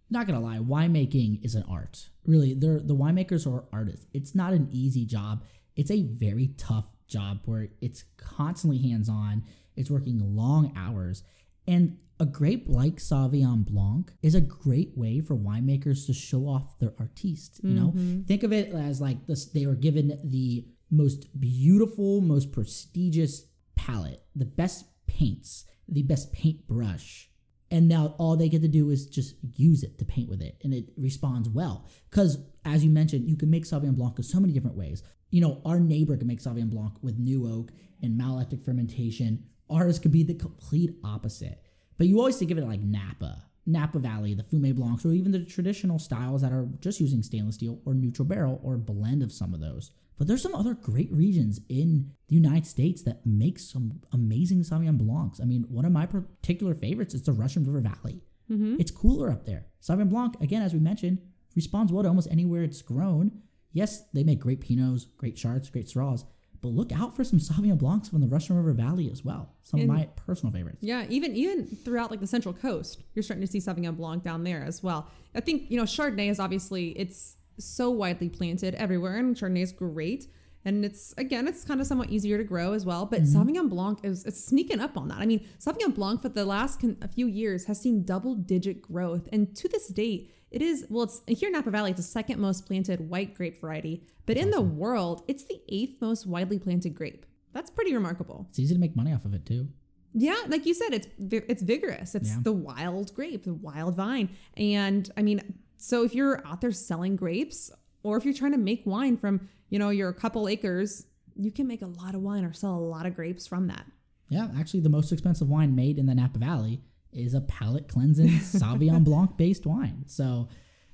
not 0.09 0.27
gonna 0.27 0.39
lie, 0.39 0.57
winemaking 0.57 1.43
is 1.43 1.55
an 1.55 1.63
art. 1.69 2.09
Really, 2.25 2.53
they're 2.53 2.79
the 2.79 2.95
winemakers 2.95 3.45
are 3.51 3.65
artists. 3.71 4.05
It's 4.13 4.35
not 4.35 4.53
an 4.53 4.67
easy 4.71 5.05
job. 5.05 5.43
It's 5.75 5.91
a 5.91 6.03
very 6.03 6.51
tough 6.57 6.85
job 7.07 7.39
where 7.45 7.69
it's 7.81 8.03
constantly 8.17 8.79
hands-on. 8.89 9.43
It's 9.75 9.89
working 9.89 10.35
long 10.35 10.73
hours. 10.75 11.23
And 11.67 11.97
a 12.19 12.25
grape 12.25 12.65
like 12.67 12.97
Sauvignon 12.97 13.65
Blanc 13.65 14.11
is 14.21 14.35
a 14.35 14.41
great 14.41 14.97
way 14.97 15.21
for 15.21 15.35
winemakers 15.35 16.05
to 16.07 16.13
show 16.13 16.47
off 16.47 16.77
their 16.79 16.93
artiste. 16.99 17.61
You 17.63 17.73
know, 17.73 17.87
mm-hmm. 17.87 18.23
think 18.23 18.43
of 18.43 18.51
it 18.51 18.73
as 18.73 18.99
like 18.99 19.25
this: 19.27 19.45
they 19.45 19.65
were 19.65 19.75
given 19.75 20.19
the 20.23 20.65
most 20.91 21.39
beautiful, 21.39 22.19
most 22.21 22.51
prestigious 22.51 23.45
palette, 23.75 24.23
the 24.35 24.45
best 24.45 24.85
paints, 25.07 25.65
the 25.87 26.03
best 26.03 26.33
paintbrush. 26.33 27.29
And 27.71 27.87
now 27.87 28.15
all 28.17 28.35
they 28.35 28.49
get 28.49 28.61
to 28.63 28.67
do 28.67 28.89
is 28.89 29.05
just 29.05 29.35
use 29.55 29.83
it 29.83 29.99
to 29.99 30.05
paint 30.05 30.29
with 30.29 30.41
it, 30.41 30.59
and 30.63 30.73
it 30.73 30.85
responds 30.97 31.47
well. 31.47 31.85
Because 32.09 32.39
as 32.65 32.83
you 32.83 32.89
mentioned, 32.89 33.29
you 33.29 33.37
can 33.37 33.49
make 33.49 33.65
Sauvignon 33.65 33.95
Blanc 33.95 34.17
in 34.17 34.23
so 34.23 34.39
many 34.39 34.53
different 34.53 34.77
ways. 34.77 35.03
You 35.29 35.41
know, 35.41 35.61
our 35.65 35.79
neighbor 35.79 36.17
can 36.17 36.27
make 36.27 36.41
Sauvignon 36.41 36.71
Blanc 36.71 36.93
with 37.01 37.19
new 37.19 37.47
oak 37.47 37.71
and 38.01 38.19
malolactic 38.19 38.63
fermentation. 38.63 39.45
Ours 39.69 39.99
could 39.99 40.11
be 40.11 40.23
the 40.23 40.33
complete 40.33 40.95
opposite. 41.03 41.61
But 41.97 42.07
you 42.07 42.17
always 42.17 42.37
think 42.37 42.49
of 42.49 42.57
it 42.57 42.65
like 42.65 42.81
Napa, 42.81 43.45
Napa 43.65 43.99
Valley, 43.99 44.33
the 44.33 44.43
Fumé 44.43 44.75
Blancs, 44.75 45.05
or 45.05 45.11
even 45.11 45.31
the 45.31 45.45
traditional 45.45 45.99
styles 45.99 46.41
that 46.41 46.51
are 46.51 46.67
just 46.79 46.99
using 46.99 47.21
stainless 47.21 47.55
steel 47.55 47.79
or 47.85 47.93
neutral 47.93 48.27
barrel 48.27 48.59
or 48.63 48.75
a 48.75 48.79
blend 48.79 49.21
of 49.21 49.31
some 49.31 49.53
of 49.53 49.59
those. 49.59 49.91
But 50.17 50.27
there's 50.27 50.41
some 50.41 50.55
other 50.55 50.73
great 50.73 51.11
regions 51.11 51.61
in 51.69 52.11
the 52.27 52.35
United 52.35 52.67
States 52.67 53.03
that 53.03 53.25
make 53.25 53.57
some 53.57 54.01
amazing 54.11 54.63
Sauvignon 54.63 54.97
Blancs. 54.97 55.39
I 55.39 55.45
mean, 55.45 55.63
one 55.69 55.85
of 55.85 55.93
my 55.93 56.05
particular 56.05 56.73
favorites 56.73 57.13
is 57.13 57.23
the 57.23 57.31
Russian 57.31 57.63
River 57.63 57.79
Valley. 57.79 58.21
Mm-hmm. 58.51 58.77
It's 58.79 58.91
cooler 58.91 59.31
up 59.31 59.45
there. 59.45 59.67
Sauvignon 59.81 60.09
Blanc, 60.09 60.35
again, 60.41 60.61
as 60.61 60.73
we 60.73 60.79
mentioned, 60.79 61.19
responds 61.55 61.93
well 61.93 62.03
to 62.03 62.09
almost 62.09 62.29
anywhere 62.29 62.63
it's 62.63 62.81
grown. 62.81 63.31
Yes, 63.71 64.03
they 64.13 64.23
make 64.23 64.39
great 64.39 64.61
Pinots, 64.61 65.05
great 65.15 65.37
Charts, 65.37 65.69
great 65.69 65.87
Syrahs, 65.87 66.25
but 66.61 66.69
look 66.69 66.91
out 66.91 67.15
for 67.15 67.23
some 67.23 67.39
Sauvignon 67.39 67.77
Blancs 67.77 68.09
from 68.09 68.21
the 68.21 68.27
Russian 68.27 68.55
River 68.57 68.73
Valley 68.73 69.09
as 69.11 69.23
well. 69.23 69.53
Some 69.63 69.79
And- 69.81 69.89
of 69.89 69.95
my 69.95 70.05
personal 70.15 70.51
favorites. 70.51 70.79
Yeah, 70.81 71.05
even 71.09 71.35
even 71.35 71.65
throughout 71.65 72.11
like 72.11 72.19
the 72.19 72.27
Central 72.27 72.53
Coast, 72.53 73.01
you're 73.15 73.23
starting 73.23 73.45
to 73.45 73.51
see 73.51 73.59
Sauvignon 73.59 73.95
Blanc 73.95 74.23
down 74.23 74.43
there 74.43 74.63
as 74.63 74.83
well. 74.83 75.07
I 75.35 75.39
think 75.41 75.69
you 75.71 75.77
know 75.77 75.83
Chardonnay 75.83 76.29
is 76.29 76.39
obviously 76.39 76.89
it's 76.89 77.37
so 77.57 77.89
widely 77.89 78.29
planted 78.29 78.75
everywhere, 78.75 79.17
and 79.17 79.35
Chardonnay 79.35 79.61
is 79.63 79.71
great. 79.71 80.27
And 80.65 80.83
it's 80.83 81.13
again, 81.17 81.47
it's 81.47 81.63
kind 81.63 81.79
of 81.79 81.87
somewhat 81.87 82.09
easier 82.09 82.37
to 82.37 82.43
grow 82.43 82.73
as 82.73 82.85
well. 82.85 83.05
But 83.05 83.23
mm-hmm. 83.23 83.41
Sauvignon 83.41 83.69
Blanc 83.69 83.99
is 84.03 84.25
it's 84.25 84.43
sneaking 84.43 84.81
up 84.81 84.97
on 84.97 85.07
that. 85.07 85.19
I 85.19 85.25
mean, 85.25 85.47
Sauvignon 85.59 85.95
Blanc 85.95 86.21
for 86.21 86.29
the 86.29 86.45
last 86.45 86.81
con- 86.81 86.97
a 87.01 87.07
few 87.07 87.27
years 87.27 87.65
has 87.65 87.79
seen 87.79 88.03
double 88.03 88.35
digit 88.35 88.81
growth, 88.81 89.27
and 89.31 89.55
to 89.55 89.69
this 89.69 89.87
date, 89.87 90.33
it 90.51 90.61
is 90.61 90.85
well, 90.89 91.03
it's 91.03 91.21
here 91.27 91.47
in 91.47 91.53
Napa 91.53 91.71
Valley. 91.71 91.91
It's 91.91 91.99
the 91.99 92.03
second 92.03 92.39
most 92.39 92.65
planted 92.65 93.09
white 93.09 93.35
grape 93.35 93.59
variety, 93.61 94.03
but 94.25 94.35
in 94.37 94.51
the 94.51 94.61
world, 94.61 95.23
it's 95.27 95.43
the 95.45 95.61
eighth 95.69 96.01
most 96.01 96.27
widely 96.27 96.59
planted 96.59 96.93
grape. 96.93 97.25
That's 97.53 97.71
pretty 97.71 97.93
remarkable. 97.93 98.45
It's 98.49 98.59
easy 98.59 98.73
to 98.75 98.79
make 98.79 98.95
money 98.95 99.13
off 99.13 99.25
of 99.25 99.33
it 99.33 99.45
too. 99.45 99.69
Yeah, 100.13 100.37
like 100.47 100.65
you 100.65 100.73
said, 100.73 100.93
it's 100.93 101.07
it's 101.19 101.61
vigorous. 101.61 102.15
It's 102.15 102.29
Yeah. 102.31 102.39
the 102.41 102.51
wild 102.51 103.13
grape, 103.15 103.43
the 103.43 103.53
wild 103.53 103.95
vine, 103.95 104.29
and 104.57 105.09
I 105.15 105.21
mean, 105.21 105.41
so 105.77 106.03
if 106.03 106.13
you're 106.13 106.45
out 106.45 106.61
there 106.61 106.71
selling 106.71 107.15
grapes, 107.15 107.71
or 108.03 108.17
if 108.17 108.25
you're 108.25 108.33
trying 108.33 108.51
to 108.53 108.57
make 108.57 108.81
wine 108.85 109.17
from 109.17 109.47
you 109.69 109.79
know 109.79 109.89
your 109.89 110.11
couple 110.13 110.47
acres, 110.47 111.05
you 111.35 111.51
can 111.51 111.67
make 111.67 111.81
a 111.81 111.87
lot 111.87 112.15
of 112.15 112.21
wine 112.21 112.43
or 112.43 112.53
sell 112.53 112.75
a 112.75 112.79
lot 112.79 113.05
of 113.05 113.15
grapes 113.15 113.47
from 113.47 113.67
that. 113.67 113.85
Yeah, 114.29 114.47
actually, 114.59 114.81
the 114.81 114.89
most 114.89 115.11
expensive 115.11 115.49
wine 115.49 115.75
made 115.75 115.97
in 115.97 116.05
the 116.05 116.15
Napa 116.15 116.37
Valley 116.37 116.81
is 117.11 117.33
a 117.33 117.41
palate 117.41 117.87
cleansing 117.87 118.27
Sauvignon 118.39 119.03
Blanc 119.03 119.37
based 119.37 119.65
wine. 119.65 120.03
So, 120.07 120.47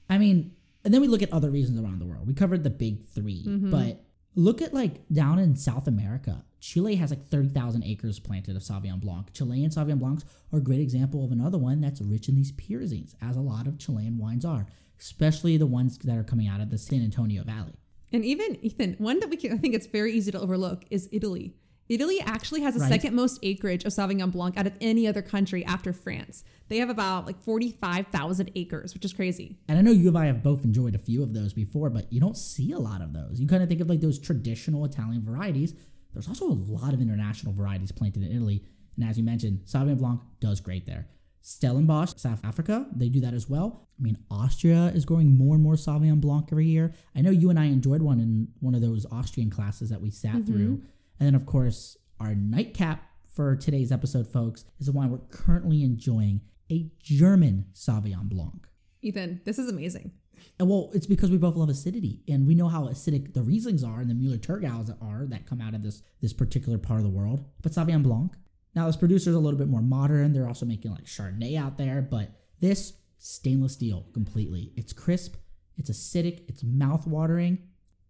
I 0.09 0.17
mean, 0.17 0.53
and 0.83 0.93
then 0.93 1.01
we 1.01 1.07
look 1.07 1.21
at 1.21 1.33
other 1.33 1.49
regions 1.49 1.79
around 1.79 1.99
the 1.99 2.05
world. 2.05 2.27
We 2.27 2.33
covered 2.33 2.63
the 2.63 2.69
big 2.69 3.03
3 3.09 3.45
mm-hmm. 3.45 3.71
but 3.71 4.05
look 4.35 4.61
at 4.61 4.73
like 4.73 5.07
down 5.09 5.39
in 5.39 5.55
South 5.55 5.87
America. 5.87 6.43
Chile 6.59 6.95
has 6.95 7.11
like 7.11 7.27
30,000 7.27 7.83
acres 7.83 8.19
planted 8.19 8.55
of 8.55 8.63
Sauvignon 8.63 8.99
Blanc. 8.99 9.31
Chilean 9.33 9.69
Sauvignon 9.69 9.99
Blancs 9.99 10.25
are 10.51 10.59
a 10.59 10.63
great 10.63 10.79
example 10.79 11.23
of 11.23 11.31
another 11.31 11.57
one 11.57 11.81
that's 11.81 12.01
rich 12.01 12.27
in 12.27 12.35
these 12.35 12.51
pyrazines, 12.51 13.13
as 13.21 13.35
a 13.35 13.41
lot 13.41 13.67
of 13.67 13.77
Chilean 13.77 14.17
wines 14.17 14.45
are, 14.45 14.65
especially 14.99 15.57
the 15.57 15.67
ones 15.67 15.99
that 15.99 16.17
are 16.17 16.23
coming 16.23 16.47
out 16.47 16.61
of 16.61 16.71
the 16.71 16.77
San 16.77 17.03
Antonio 17.03 17.43
Valley. 17.43 17.73
And 18.11 18.23
even 18.25 18.57
Ethan, 18.63 18.95
one 18.97 19.19
that 19.19 19.29
we 19.29 19.37
can, 19.37 19.51
I 19.53 19.57
think 19.57 19.73
it's 19.75 19.87
very 19.87 20.13
easy 20.13 20.31
to 20.31 20.39
overlook 20.39 20.83
is 20.89 21.09
Italy. 21.11 21.55
Italy 21.87 22.19
actually 22.19 22.61
has 22.61 22.73
the 22.73 22.79
Right. 22.79 22.89
second 22.89 23.13
most 23.15 23.39
acreage 23.43 23.83
of 23.83 23.91
Sauvignon 23.93 24.31
Blanc 24.31 24.57
out 24.57 24.65
of 24.65 24.73
any 24.81 25.05
other 25.07 25.21
country 25.21 25.63
after 25.65 25.93
France. 25.93 26.43
They 26.67 26.77
have 26.77 26.89
about 26.89 27.27
like 27.27 27.39
45,000 27.43 28.49
acres, 28.55 28.93
which 28.95 29.05
is 29.05 29.13
crazy. 29.13 29.59
And 29.67 29.77
I 29.77 29.81
know 29.81 29.91
you 29.91 30.07
and 30.07 30.17
I 30.17 30.25
have 30.25 30.41
both 30.41 30.63
enjoyed 30.63 30.95
a 30.95 30.99
few 30.99 31.21
of 31.21 31.33
those 31.33 31.53
before, 31.53 31.89
but 31.91 32.11
you 32.11 32.19
don't 32.19 32.37
see 32.37 32.71
a 32.71 32.79
lot 32.79 33.01
of 33.01 33.13
those. 33.13 33.39
You 33.39 33.47
kind 33.47 33.61
of 33.61 33.69
think 33.69 33.81
of 33.81 33.89
like 33.89 34.01
those 34.01 34.17
traditional 34.17 34.83
Italian 34.85 35.21
varieties. 35.23 35.75
There's 36.13 36.27
also 36.27 36.49
a 36.49 36.53
lot 36.53 36.93
of 36.93 37.01
international 37.01 37.53
varieties 37.53 37.91
planted 37.91 38.23
in 38.23 38.31
Italy. 38.35 38.63
And 38.95 39.07
as 39.07 39.17
you 39.17 39.23
mentioned, 39.23 39.61
Sauvignon 39.65 39.97
Blanc 39.99 40.21
does 40.39 40.61
great 40.61 40.85
there. 40.87 41.07
Stellenbosch, 41.47 42.15
South 42.17 42.43
Africa, 42.43 42.87
they 42.95 43.07
do 43.07 43.19
that 43.19 43.35
as 43.35 43.47
well. 43.47 43.87
I 43.99 44.01
mean, 44.01 44.17
Austria 44.31 44.87
is 44.95 45.05
growing 45.05 45.37
more 45.37 45.53
and 45.53 45.63
more 45.63 45.75
Sauvignon 45.75 46.19
Blanc 46.19 46.47
every 46.51 46.65
year. 46.65 46.91
I 47.15 47.21
know 47.21 47.29
you 47.29 47.51
and 47.51 47.59
I 47.59 47.65
enjoyed 47.65 48.01
one 48.01 48.19
in 48.19 48.47
one 48.61 48.73
of 48.73 48.81
those 48.81 49.05
Austrian 49.11 49.51
classes 49.51 49.91
that 49.91 50.01
we 50.01 50.09
sat 50.09 50.37
mm-hmm. 50.37 50.51
through. 50.51 50.81
And 51.19 51.27
then, 51.27 51.35
of 51.35 51.45
course, 51.45 51.97
our 52.19 52.33
nightcap 52.33 53.03
for 53.31 53.55
today's 53.55 53.91
episode, 53.91 54.27
folks, 54.27 54.65
is 54.79 54.87
the 54.87 54.91
wine 54.91 55.11
we're 55.11 55.19
currently 55.29 55.83
enjoying 55.83 56.41
a 56.71 56.89
German 57.03 57.65
Sauvignon 57.75 58.27
Blanc. 58.27 58.65
Ethan, 59.03 59.41
this 59.45 59.59
is 59.59 59.69
amazing. 59.69 60.13
And 60.57 60.67
well, 60.67 60.89
it's 60.95 61.05
because 61.05 61.29
we 61.29 61.37
both 61.37 61.55
love 61.55 61.69
acidity, 61.69 62.23
and 62.27 62.47
we 62.47 62.55
know 62.55 62.69
how 62.69 62.85
acidic 62.85 63.35
the 63.35 63.41
Rieslings 63.41 63.87
are 63.87 63.99
and 63.99 64.09
the 64.09 64.15
Mueller 64.15 64.37
Thurgaus 64.37 64.89
are 64.99 65.27
that 65.27 65.45
come 65.45 65.61
out 65.61 65.75
of 65.75 65.83
this 65.83 66.01
this 66.21 66.33
particular 66.33 66.79
part 66.79 66.99
of 66.99 67.03
the 67.03 67.11
world. 67.11 67.45
But 67.61 67.73
Sauvignon 67.73 68.01
Blanc, 68.01 68.35
now 68.75 68.87
this 68.87 68.95
producer's 68.97 69.35
a 69.35 69.39
little 69.39 69.57
bit 69.57 69.67
more 69.67 69.81
modern. 69.81 70.33
They're 70.33 70.47
also 70.47 70.65
making 70.65 70.91
like 70.91 71.05
Chardonnay 71.05 71.57
out 71.57 71.77
there, 71.77 72.01
but 72.01 72.29
this 72.59 72.93
stainless 73.17 73.73
steel 73.73 74.05
completely. 74.13 74.71
It's 74.75 74.93
crisp, 74.93 75.35
it's 75.77 75.89
acidic, 75.89 76.41
it's 76.47 76.63
mouth 76.63 77.07
watering. 77.07 77.59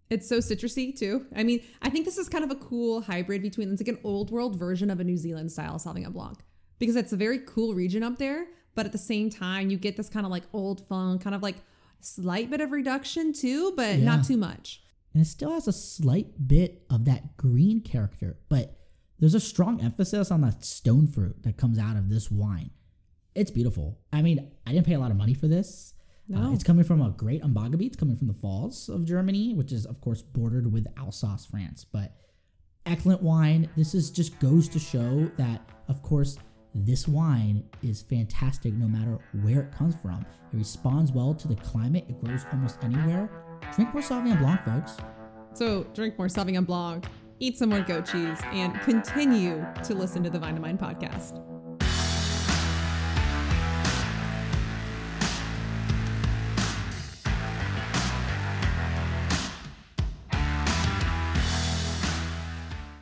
It's 0.09 0.27
so 0.29 0.37
citrusy 0.37 0.97
too. 0.97 1.25
I 1.35 1.43
mean, 1.43 1.61
I 1.81 1.89
think 1.89 2.05
this 2.05 2.17
is 2.17 2.29
kind 2.29 2.43
of 2.43 2.51
a 2.51 2.55
cool 2.55 3.01
hybrid 3.01 3.41
between 3.41 3.71
it's 3.71 3.81
like 3.81 3.87
an 3.87 3.99
old 4.03 4.29
world 4.31 4.55
version 4.57 4.89
of 4.91 4.99
a 4.99 5.03
New 5.03 5.17
Zealand 5.17 5.51
style 5.51 5.75
Sauvignon 5.79 6.13
Blanc 6.13 6.37
because 6.77 6.95
it's 6.95 7.11
a 7.13 7.17
very 7.17 7.39
cool 7.39 7.73
region 7.73 8.03
up 8.03 8.17
there, 8.17 8.45
but 8.75 8.85
at 8.85 8.91
the 8.91 8.97
same 8.99 9.29
time 9.29 9.69
you 9.71 9.77
get 9.77 9.97
this 9.97 10.09
kind 10.09 10.25
of 10.25 10.31
like 10.31 10.43
old 10.53 10.85
funk, 10.87 11.21
kind 11.23 11.35
of 11.35 11.41
like 11.41 11.55
slight 12.01 12.49
bit 12.51 12.61
of 12.61 12.71
reduction 12.71 13.33
too, 13.33 13.73
but 13.75 13.97
Yeah. 13.97 14.05
not 14.05 14.25
too 14.25 14.37
much. 14.37 14.81
and 15.13 15.21
it 15.21 15.25
still 15.27 15.51
has 15.53 15.65
a 15.67 15.71
slight 15.73 16.45
bit 16.47 16.83
of 16.89 17.05
that 17.05 17.37
green 17.37 17.79
character, 17.81 18.37
but 18.49 18.77
there's 19.19 19.33
a 19.33 19.39
strong 19.39 19.81
emphasis 19.81 20.31
on 20.31 20.41
that 20.41 20.63
stone 20.63 21.07
fruit 21.07 21.43
that 21.43 21.57
comes 21.57 21.79
out 21.79 21.95
of 21.95 22.09
this 22.09 22.29
wine. 22.29 22.71
It's 23.33 23.51
beautiful. 23.51 23.99
I 24.13 24.21
mean, 24.21 24.51
I 24.65 24.71
didn't 24.71 24.85
pay 24.85 24.93
a 24.93 24.99
lot 24.99 25.11
of 25.11 25.17
money 25.17 25.33
for 25.33 25.47
this. 25.47 25.93
Uh, 26.33 26.39
No. 26.39 26.53
it's 26.53 26.63
coming 26.63 26.83
from 26.83 27.01
a 27.01 27.11
great 27.11 27.43
Umbaga 27.43 27.79
It's 27.85 27.95
coming 27.97 28.15
from 28.15 28.27
the 28.27 28.33
Pfalz 28.33 28.89
of 28.89 29.05
Germany, 29.05 29.53
which 29.53 29.71
is, 29.71 29.85
of 29.85 30.01
course, 30.01 30.21
bordered 30.21 30.71
with 30.71 30.87
Alsace, 30.97 31.45
France. 31.45 31.85
But 31.85 32.15
excellent 32.85 33.21
wine. 33.21 33.69
This 33.75 33.93
is 33.93 34.09
just 34.11 34.39
goes 34.39 34.67
to 34.69 34.79
show 34.79 35.29
that, 35.37 35.69
of 35.87 36.01
course, 36.01 36.37
this 36.73 37.07
wine 37.07 37.63
is 37.83 38.01
fantastic 38.01 38.73
no 38.73 38.87
matter 38.87 39.17
where 39.43 39.61
it 39.61 39.71
comes 39.71 39.95
from. 39.95 40.25
It 40.51 40.57
responds 40.57 41.11
well 41.11 41.33
to 41.33 41.47
the 41.47 41.55
climate. 41.55 42.05
It 42.09 42.19
grows 42.23 42.45
almost 42.51 42.83
anywhere. 42.83 43.29
Drink 43.75 43.93
more 43.93 44.03
Sauvignon 44.03 44.39
Blanc, 44.39 44.61
folks. 44.63 44.97
So 45.53 45.83
drink 45.93 46.17
more 46.17 46.27
Sauvignon 46.27 46.65
Blanc, 46.65 47.05
eat 47.39 47.57
some 47.57 47.69
more 47.69 47.81
goat 47.81 48.05
cheese, 48.05 48.39
and 48.51 48.73
continue 48.81 49.65
to 49.83 49.93
listen 49.93 50.23
to 50.23 50.29
the 50.29 50.39
Vine 50.39 50.55
to 50.55 50.61
Mind 50.61 50.79
podcast. 50.79 51.54